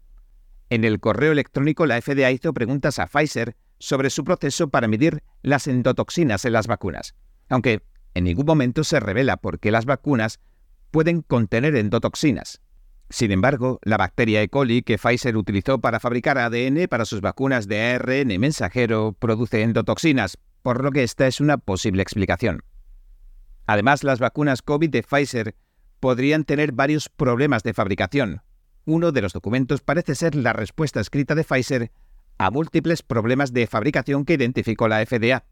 En 0.71 0.85
el 0.85 1.01
correo 1.01 1.33
electrónico 1.33 1.85
la 1.85 2.01
FDA 2.01 2.31
hizo 2.31 2.55
preguntas 2.55 2.99
a 2.99 3.07
Pfizer 3.07 3.57
sobre 3.79 4.09
su 4.09 4.25
proceso 4.25 4.69
para 4.69 4.89
medir 4.89 5.23
las 5.43 5.67
endotoxinas 5.67 6.45
en 6.45 6.53
las 6.55 6.69
vacunas, 6.69 7.15
aunque 7.49 7.83
en 8.15 8.25
ningún 8.25 8.47
momento 8.47 8.85
se 8.85 9.01
revela 9.01 9.37
por 9.37 9.59
qué 9.59 9.71
las 9.71 9.85
vacunas 9.85 10.41
pueden 10.91 11.23
contener 11.23 11.77
endotoxinas. 11.77 12.63
Sin 13.11 13.31
embargo, 13.31 13.79
la 13.83 13.97
bacteria 13.97 14.43
E. 14.43 14.49
coli 14.49 14.83
que 14.83 14.97
Pfizer 14.97 15.37
utilizó 15.37 15.81
para 15.81 16.01
fabricar 16.01 16.39
ADN 16.39 16.89
para 16.89 17.05
sus 17.05 17.21
vacunas 17.21 17.69
de 17.69 17.81
ARN 17.83 18.41
mensajero 18.41 19.15
produce 19.19 19.63
endotoxinas, 19.63 20.39
por 20.63 20.83
lo 20.83 20.91
que 20.91 21.03
esta 21.03 21.27
es 21.27 21.41
una 21.41 21.59
posible 21.59 22.03
explicación. 22.03 22.63
Además, 23.67 24.05
las 24.05 24.21
vacunas 24.21 24.63
COVID 24.63 24.91
de 24.91 25.03
Pfizer 25.03 25.55
podrían 26.01 26.45
tener 26.45 26.73
varios 26.73 27.09
problemas 27.09 27.63
de 27.63 27.75
fabricación. 27.75 28.43
Uno 28.85 29.11
de 29.11 29.23
los 29.23 29.33
documentos 29.33 29.81
parece 29.81 30.15
ser 30.15 30.35
la 30.37 30.53
respuesta 30.53 31.01
escrita 31.01 31.35
de 31.35 31.45
Pfizer 31.45 31.91
a 32.39 32.51
múltiples 32.51 33.03
problemas 33.03 33.53
de 33.53 33.67
fabricación 33.67 34.25
que 34.25 34.35
identificó 34.35 34.89
la 34.89 35.05
FDA. 35.05 35.45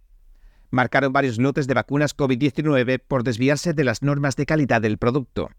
Marcaron 0.71 1.13
varios 1.13 1.39
lotes 1.39 1.67
de 1.67 1.75
vacunas 1.75 2.17
COVID-19 2.17 3.01
por 3.07 3.25
desviarse 3.25 3.73
de 3.73 3.85
las 3.85 4.03
normas 4.03 4.37
de 4.37 4.47
calidad 4.47 4.81
del 4.81 4.99
producto. 4.99 5.51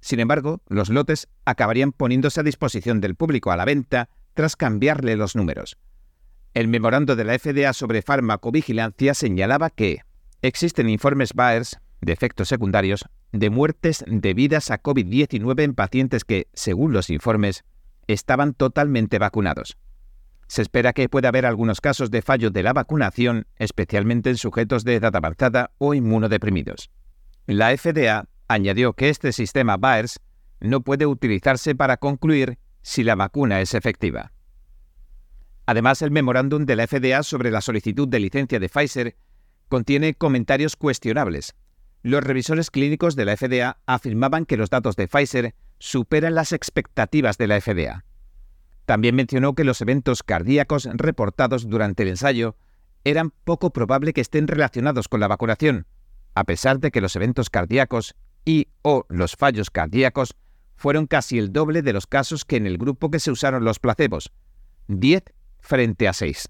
Sin 0.00 0.20
embargo, 0.20 0.62
los 0.68 0.88
lotes 0.88 1.28
acabarían 1.44 1.92
poniéndose 1.92 2.40
a 2.40 2.44
disposición 2.44 3.00
del 3.00 3.16
público 3.16 3.50
a 3.50 3.56
la 3.56 3.64
venta 3.64 4.08
tras 4.34 4.56
cambiarle 4.56 5.16
los 5.16 5.34
números. 5.34 5.76
El 6.54 6.68
memorando 6.68 7.16
de 7.16 7.24
la 7.24 7.38
FDA 7.38 7.72
sobre 7.72 8.02
farmacovigilancia 8.02 9.14
señalaba 9.14 9.70
que 9.70 10.02
existen 10.40 10.88
informes 10.88 11.34
Baers 11.34 11.78
de 12.00 12.12
efectos 12.12 12.48
secundarios 12.48 13.04
de 13.32 13.50
muertes 13.50 14.04
debidas 14.06 14.70
a 14.70 14.82
COVID-19 14.82 15.62
en 15.62 15.74
pacientes 15.74 16.24
que, 16.24 16.48
según 16.54 16.92
los 16.92 17.10
informes, 17.10 17.64
estaban 18.06 18.54
totalmente 18.54 19.18
vacunados. 19.18 19.76
Se 20.46 20.62
espera 20.62 20.94
que 20.94 21.08
pueda 21.08 21.28
haber 21.28 21.44
algunos 21.44 21.80
casos 21.80 22.10
de 22.10 22.22
fallo 22.22 22.50
de 22.50 22.62
la 22.62 22.72
vacunación, 22.72 23.46
especialmente 23.56 24.30
en 24.30 24.36
sujetos 24.36 24.82
de 24.84 24.94
edad 24.94 25.14
avanzada 25.14 25.72
o 25.76 25.92
inmunodeprimidos. 25.92 26.90
La 27.46 27.76
FDA 27.76 28.28
añadió 28.48 28.94
que 28.94 29.10
este 29.10 29.32
sistema 29.32 29.76
BAERS 29.76 30.20
no 30.60 30.80
puede 30.80 31.06
utilizarse 31.06 31.74
para 31.74 31.98
concluir 31.98 32.58
si 32.82 33.04
la 33.04 33.14
vacuna 33.14 33.60
es 33.60 33.74
efectiva. 33.74 34.32
Además, 35.66 36.00
el 36.00 36.10
memorándum 36.10 36.64
de 36.64 36.76
la 36.76 36.86
FDA 36.86 37.22
sobre 37.22 37.50
la 37.50 37.60
solicitud 37.60 38.08
de 38.08 38.20
licencia 38.20 38.58
de 38.58 38.70
Pfizer 38.70 39.16
contiene 39.68 40.14
comentarios 40.14 40.76
cuestionables. 40.76 41.54
Los 42.02 42.22
revisores 42.22 42.70
clínicos 42.70 43.16
de 43.16 43.24
la 43.24 43.36
FDA 43.36 43.78
afirmaban 43.86 44.46
que 44.46 44.56
los 44.56 44.70
datos 44.70 44.96
de 44.96 45.08
Pfizer 45.08 45.54
superan 45.78 46.34
las 46.34 46.52
expectativas 46.52 47.38
de 47.38 47.46
la 47.46 47.60
FDA. 47.60 48.04
También 48.86 49.16
mencionó 49.16 49.54
que 49.54 49.64
los 49.64 49.80
eventos 49.80 50.22
cardíacos 50.22 50.88
reportados 50.94 51.68
durante 51.68 52.04
el 52.04 52.10
ensayo 52.10 52.56
eran 53.04 53.30
poco 53.44 53.70
probable 53.70 54.12
que 54.12 54.20
estén 54.20 54.46
relacionados 54.48 55.08
con 55.08 55.20
la 55.20 55.28
vacunación, 55.28 55.86
a 56.34 56.44
pesar 56.44 56.78
de 56.78 56.90
que 56.90 57.00
los 57.00 57.16
eventos 57.16 57.50
cardíacos 57.50 58.14
y 58.44 58.68
o 58.82 59.04
los 59.08 59.36
fallos 59.36 59.70
cardíacos 59.70 60.36
fueron 60.76 61.06
casi 61.06 61.38
el 61.38 61.52
doble 61.52 61.82
de 61.82 61.92
los 61.92 62.06
casos 62.06 62.44
que 62.44 62.56
en 62.56 62.66
el 62.66 62.78
grupo 62.78 63.10
que 63.10 63.18
se 63.18 63.32
usaron 63.32 63.64
los 63.64 63.80
placebos, 63.80 64.32
10 64.86 65.24
frente 65.58 66.08
a 66.08 66.12
6. 66.12 66.48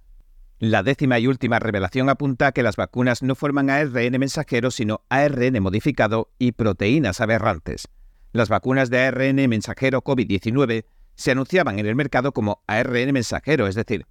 La 0.60 0.82
décima 0.82 1.20
y 1.20 1.28
última 1.28 1.60
revelación 1.60 2.08
apunta 2.08 2.48
a 2.48 2.52
que 2.52 2.64
las 2.64 2.74
vacunas 2.74 3.22
no 3.22 3.36
forman 3.36 3.70
ARN 3.70 4.18
mensajero, 4.18 4.72
sino 4.72 5.02
ARN 5.08 5.62
modificado 5.62 6.32
y 6.36 6.50
proteínas 6.50 7.20
aberrantes. 7.20 7.86
Las 8.32 8.48
vacunas 8.48 8.90
de 8.90 8.98
ARN 8.98 9.48
mensajero 9.48 10.02
COVID-19 10.02 10.84
se 11.14 11.30
anunciaban 11.30 11.78
en 11.78 11.86
el 11.86 11.94
mercado 11.94 12.32
como 12.32 12.64
ARN 12.66 13.12
mensajero, 13.12 13.68
es 13.68 13.76
decir, 13.76 14.06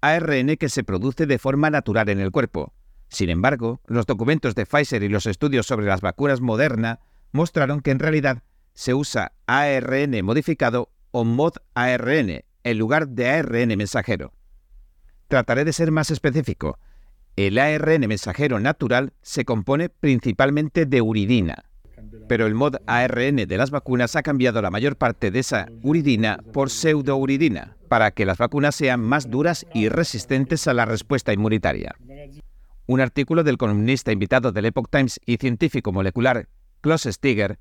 ARN 0.00 0.56
que 0.56 0.68
se 0.68 0.82
produce 0.82 1.26
de 1.26 1.38
forma 1.38 1.70
natural 1.70 2.08
en 2.08 2.18
el 2.18 2.32
cuerpo. 2.32 2.74
Sin 3.08 3.30
embargo, 3.30 3.80
los 3.86 4.04
documentos 4.06 4.56
de 4.56 4.66
Pfizer 4.66 5.04
y 5.04 5.08
los 5.08 5.26
estudios 5.26 5.66
sobre 5.66 5.86
las 5.86 6.00
vacunas 6.00 6.40
Moderna 6.40 6.98
mostraron 7.30 7.80
que 7.80 7.92
en 7.92 8.00
realidad 8.00 8.42
se 8.74 8.92
usa 8.92 9.34
ARN 9.46 10.24
modificado 10.24 10.90
o 11.12 11.22
mod-ARN 11.22 12.44
en 12.64 12.78
lugar 12.78 13.06
de 13.06 13.30
ARN 13.30 13.76
mensajero. 13.76 14.32
Trataré 15.32 15.64
de 15.64 15.72
ser 15.72 15.90
más 15.90 16.10
específico. 16.10 16.78
El 17.36 17.56
ARN 17.56 18.06
mensajero 18.06 18.60
natural 18.60 19.14
se 19.22 19.46
compone 19.46 19.88
principalmente 19.88 20.84
de 20.84 21.00
uridina. 21.00 21.64
pero 22.28 22.46
el 22.46 22.54
mod 22.54 22.76
ARN 22.86 23.36
de 23.36 23.56
las 23.56 23.70
vacunas 23.70 24.14
ha 24.14 24.22
cambiado 24.22 24.60
la 24.60 24.70
mayor 24.70 24.96
parte 24.96 25.30
de 25.30 25.38
esa 25.38 25.68
uridina 25.82 26.38
por 26.52 26.68
pseudouridina 26.68 27.78
para 27.88 28.10
que 28.10 28.26
las 28.26 28.36
vacunas 28.36 28.74
sean 28.74 29.00
más 29.00 29.30
duras 29.30 29.64
y 29.72 29.88
resistentes 29.88 30.68
a 30.68 30.74
la 30.74 30.84
respuesta 30.84 31.32
inmunitaria. 31.32 31.96
Un 32.84 33.00
artículo 33.00 33.42
del 33.42 33.56
columnista 33.56 34.12
invitado 34.12 34.52
del 34.52 34.66
Epoch 34.66 34.90
Times 34.90 35.18
y 35.24 35.38
científico 35.38 35.92
molecular 35.92 36.46
Klaus 36.82 37.04
Stiger 37.04 37.58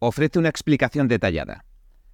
ofrece 0.00 0.40
una 0.40 0.48
explicación 0.48 1.06
detallada. 1.06 1.64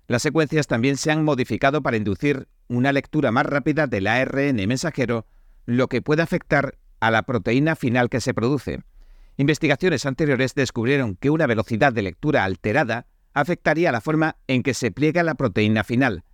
Las 0.07 0.21
secuencias 0.21 0.67
también 0.67 0.99
se 0.99 1.11
han 1.11 1.25
modificado 1.25 1.81
para 1.83 1.97
inducir 1.97 2.47
una 2.69 2.93
lectura 2.93 3.31
más 3.33 3.47
rápida 3.47 3.87
del 3.87 4.07
ARN 4.07 4.57
mensajero, 4.67 5.27
lo 5.67 5.89
que 5.89 6.03
puede 6.03 6.23
afectar 6.23 6.79
a 7.01 7.11
la 7.11 7.23
proteína 7.23 7.77
final 7.77 8.09
que 8.09 8.21
se 8.21 8.35
produce. 8.35 8.81
Investigaciones 9.37 10.07
anteriores 10.07 10.55
descubrieron 10.55 11.17
que 11.17 11.31
una 11.31 11.47
velocidad 11.47 11.93
de 11.93 12.03
lectura 12.03 12.45
alterada 12.45 13.07
afectaría 13.35 13.93
la 13.93 14.01
forma 14.01 14.37
en 14.47 14.63
que 14.63 14.75
se 14.75 14.91
pliega 14.91 15.23
la 15.23 15.35
proteína 15.35 15.85
final, 15.85 16.25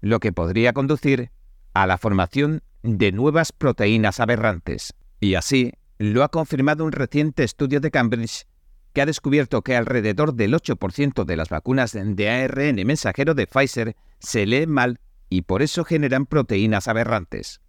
lo 0.00 0.20
que 0.20 0.32
podría 0.32 0.72
conducir 0.72 1.30
a 1.74 1.86
la 1.86 1.98
formación 1.98 2.62
de 2.82 3.12
nuevas 3.12 3.52
proteínas 3.52 4.20
aberrantes. 4.20 4.94
Y 5.20 5.34
así 5.34 5.72
lo 5.98 6.22
ha 6.24 6.28
confirmado 6.28 6.84
un 6.84 6.92
reciente 6.92 7.44
estudio 7.44 7.80
de 7.80 7.90
Cambridge 7.90 8.46
que 8.92 9.02
ha 9.02 9.06
descubierto 9.06 9.62
que 9.62 9.76
alrededor 9.76 10.34
del 10.34 10.54
8% 10.54 11.24
de 11.24 11.36
las 11.36 11.50
vacunas 11.50 11.92
de 11.92 12.30
ARN 12.30 12.86
mensajero 12.86 13.34
de 13.34 13.46
Pfizer 13.46 13.96
se 14.18 14.46
leen 14.46 14.70
mal 14.70 14.98
y 15.28 15.42
por 15.42 15.62
eso 15.62 15.84
generan 15.84 16.26
proteínas 16.26 16.88
aberrantes. 16.88 17.60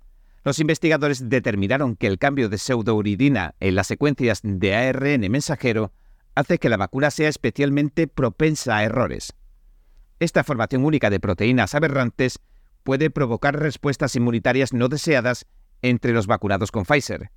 Los 0.43 0.59
investigadores 0.59 1.29
determinaron 1.29 1.95
que 1.95 2.07
el 2.07 2.17
cambio 2.17 2.49
de 2.49 2.57
pseudouridina 2.57 3.55
en 3.59 3.75
las 3.75 3.87
secuencias 3.87 4.39
de 4.43 4.75
ARN 4.75 5.29
mensajero 5.29 5.91
hace 6.35 6.57
que 6.57 6.69
la 6.69 6.77
vacuna 6.77 7.11
sea 7.11 7.27
especialmente 7.27 8.07
propensa 8.07 8.77
a 8.77 8.83
errores. 8.83 9.33
Esta 10.19 10.43
formación 10.43 10.85
única 10.85 11.09
de 11.09 11.19
proteínas 11.19 11.75
aberrantes 11.75 12.39
puede 12.83 13.09
provocar 13.09 13.59
respuestas 13.59 14.15
inmunitarias 14.15 14.73
no 14.73 14.87
deseadas 14.87 15.45
entre 15.81 16.13
los 16.13 16.27
vacunados 16.27 16.71
con 16.71 16.85
Pfizer. 16.85 17.31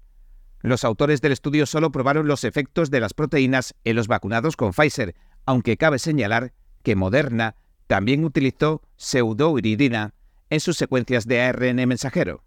Los 0.61 0.85
autores 0.85 1.21
del 1.21 1.33
estudio 1.33 1.67
solo 1.67 1.91
probaron 1.91 2.29
los 2.29 2.45
efectos 2.45 2.91
de 2.91 3.01
las 3.01 3.15
proteínas 3.15 3.75
en 3.85 3.97
los 3.97 4.07
vacunados 4.07 4.57
con 4.57 4.73
Pfizer, 4.73 5.15
aunque 5.45 5.77
cabe 5.77 5.99
señalar 5.99 6.53
que 6.85 6.95
Moderna 6.95 7.57
también 7.93 8.25
utilizó 8.25 8.81
pseudouridina 8.97 10.15
en 10.49 10.61
sus 10.61 10.79
secuencias 10.79 11.27
de 11.27 11.43
ARN 11.43 11.77
mensajero. 11.87 12.43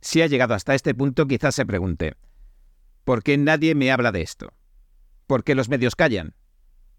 Si 0.00 0.22
ha 0.22 0.26
llegado 0.26 0.54
hasta 0.54 0.74
este 0.74 0.92
punto, 0.92 1.28
quizás 1.28 1.54
se 1.54 1.64
pregunte, 1.64 2.16
¿por 3.04 3.22
qué 3.22 3.38
nadie 3.38 3.76
me 3.76 3.92
habla 3.92 4.10
de 4.10 4.22
esto? 4.22 4.52
¿Por 5.28 5.44
qué 5.44 5.54
los 5.54 5.68
medios 5.68 5.94
callan? 5.94 6.34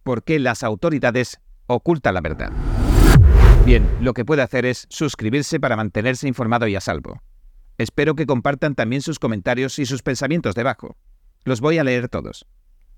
¿Por 0.04 0.24
qué 0.24 0.40
las 0.40 0.64
autoridades 0.64 1.42
ocultan 1.66 2.14
la 2.14 2.22
verdad? 2.22 2.54
Bien, 3.66 3.86
lo 4.00 4.14
que 4.14 4.24
puede 4.24 4.44
hacer 4.44 4.66
es 4.66 4.88
suscribirse 4.90 5.60
para 5.60 5.76
mantenerse 5.76 6.26
informado 6.26 6.70
y 6.70 6.78
a 6.78 6.80
salvo. 6.80 7.22
Espero 7.78 8.16
que 8.16 8.26
compartan 8.26 8.76
también 8.76 9.02
sus 9.02 9.20
comentarios 9.20 9.78
y 9.78 9.86
sus 9.86 10.04
pensamientos 10.04 10.56
debajo. 10.56 10.96
Los 11.44 11.60
voy 11.60 11.80
a 11.80 11.84
leer 11.84 12.08
todos. 12.08 12.48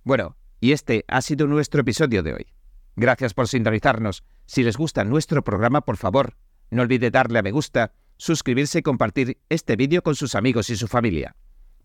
Bueno, 0.04 0.38
y 0.60 0.74
este 0.74 1.06
ha 1.08 1.22
sido 1.24 1.48
nuestro 1.48 1.82
episodio 1.82 2.22
de 2.22 2.34
hoy. 2.36 2.59
Gracias 3.00 3.34
por 3.34 3.48
sintonizarnos. 3.48 4.26
Si 4.46 4.62
les 4.62 4.76
gusta 4.76 5.06
nuestro 5.06 5.42
programa, 5.42 5.80
por 5.80 5.96
favor, 5.96 6.36
no 6.70 6.82
olvide 6.82 7.12
darle 7.12 7.40
a 7.40 7.42
me 7.42 7.52
gusta 7.52 7.94
suscribirse 8.18 8.80
y 8.80 8.82
compartir 8.82 9.38
este 9.48 9.78
vídeo 9.78 10.04
con 10.04 10.16
sus 10.16 10.36
amigos 10.36 10.70
y 10.70 10.76
su 10.76 10.90
familia, 10.90 11.34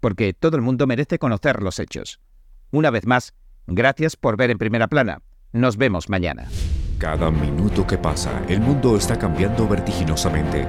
porque 0.00 0.32
todo 0.32 0.56
el 0.56 0.62
mundo 0.62 0.88
merece 0.88 1.20
conocer 1.20 1.62
los 1.62 1.78
hechos. 1.78 2.18
Una 2.72 2.90
vez 2.90 3.06
más, 3.06 3.32
gracias 3.68 4.16
por 4.16 4.36
ver 4.36 4.50
en 4.50 4.58
primera 4.58 4.88
plana. 4.88 5.22
Nos 5.52 5.76
vemos 5.76 6.08
mañana. 6.08 6.48
Cada 6.98 7.30
minuto 7.30 7.86
que 7.86 7.96
pasa, 7.96 8.42
el 8.48 8.58
mundo 8.58 8.96
está 8.96 9.16
cambiando 9.16 9.68
vertiginosamente. 9.68 10.66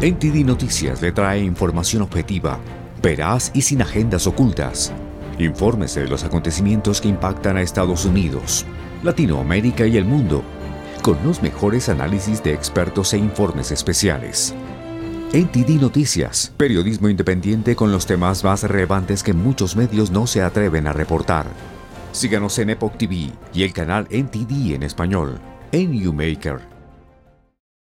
NTD 0.00 0.42
Noticias 0.46 1.02
le 1.02 1.12
trae 1.12 1.40
información 1.40 2.00
objetiva, 2.00 2.58
veraz 3.02 3.50
y 3.52 3.60
sin 3.60 3.82
agendas 3.82 4.26
ocultas. 4.26 4.90
Infórmese 5.38 6.00
de 6.00 6.08
los 6.08 6.24
acontecimientos 6.24 7.02
que 7.02 7.08
impactan 7.08 7.58
a 7.58 7.60
Estados 7.60 8.06
Unidos, 8.06 8.64
Latinoamérica 9.02 9.86
y 9.86 9.96
el 9.96 10.04
mundo 10.04 10.42
con 11.02 11.22
los 11.24 11.40
mejores 11.40 11.88
análisis 11.88 12.42
de 12.42 12.52
expertos 12.52 13.12
e 13.12 13.18
informes 13.18 13.70
especiales. 13.70 14.54
NTD 15.32 15.80
Noticias, 15.80 16.52
periodismo 16.56 17.08
independiente 17.08 17.76
con 17.76 17.92
los 17.92 18.06
temas 18.06 18.42
más 18.42 18.64
relevantes 18.64 19.22
que 19.22 19.32
muchos 19.32 19.76
medios 19.76 20.10
no 20.10 20.26
se 20.26 20.42
atreven 20.42 20.86
a 20.86 20.92
reportar. 20.92 21.46
Síganos 22.10 22.58
en 22.58 22.70
Epoch 22.70 22.96
TV 22.96 23.30
y 23.52 23.62
el 23.62 23.72
canal 23.72 24.08
NTD 24.10 24.74
en 24.74 24.82
español, 24.82 25.38
en 25.70 26.16
Maker. 26.16 26.75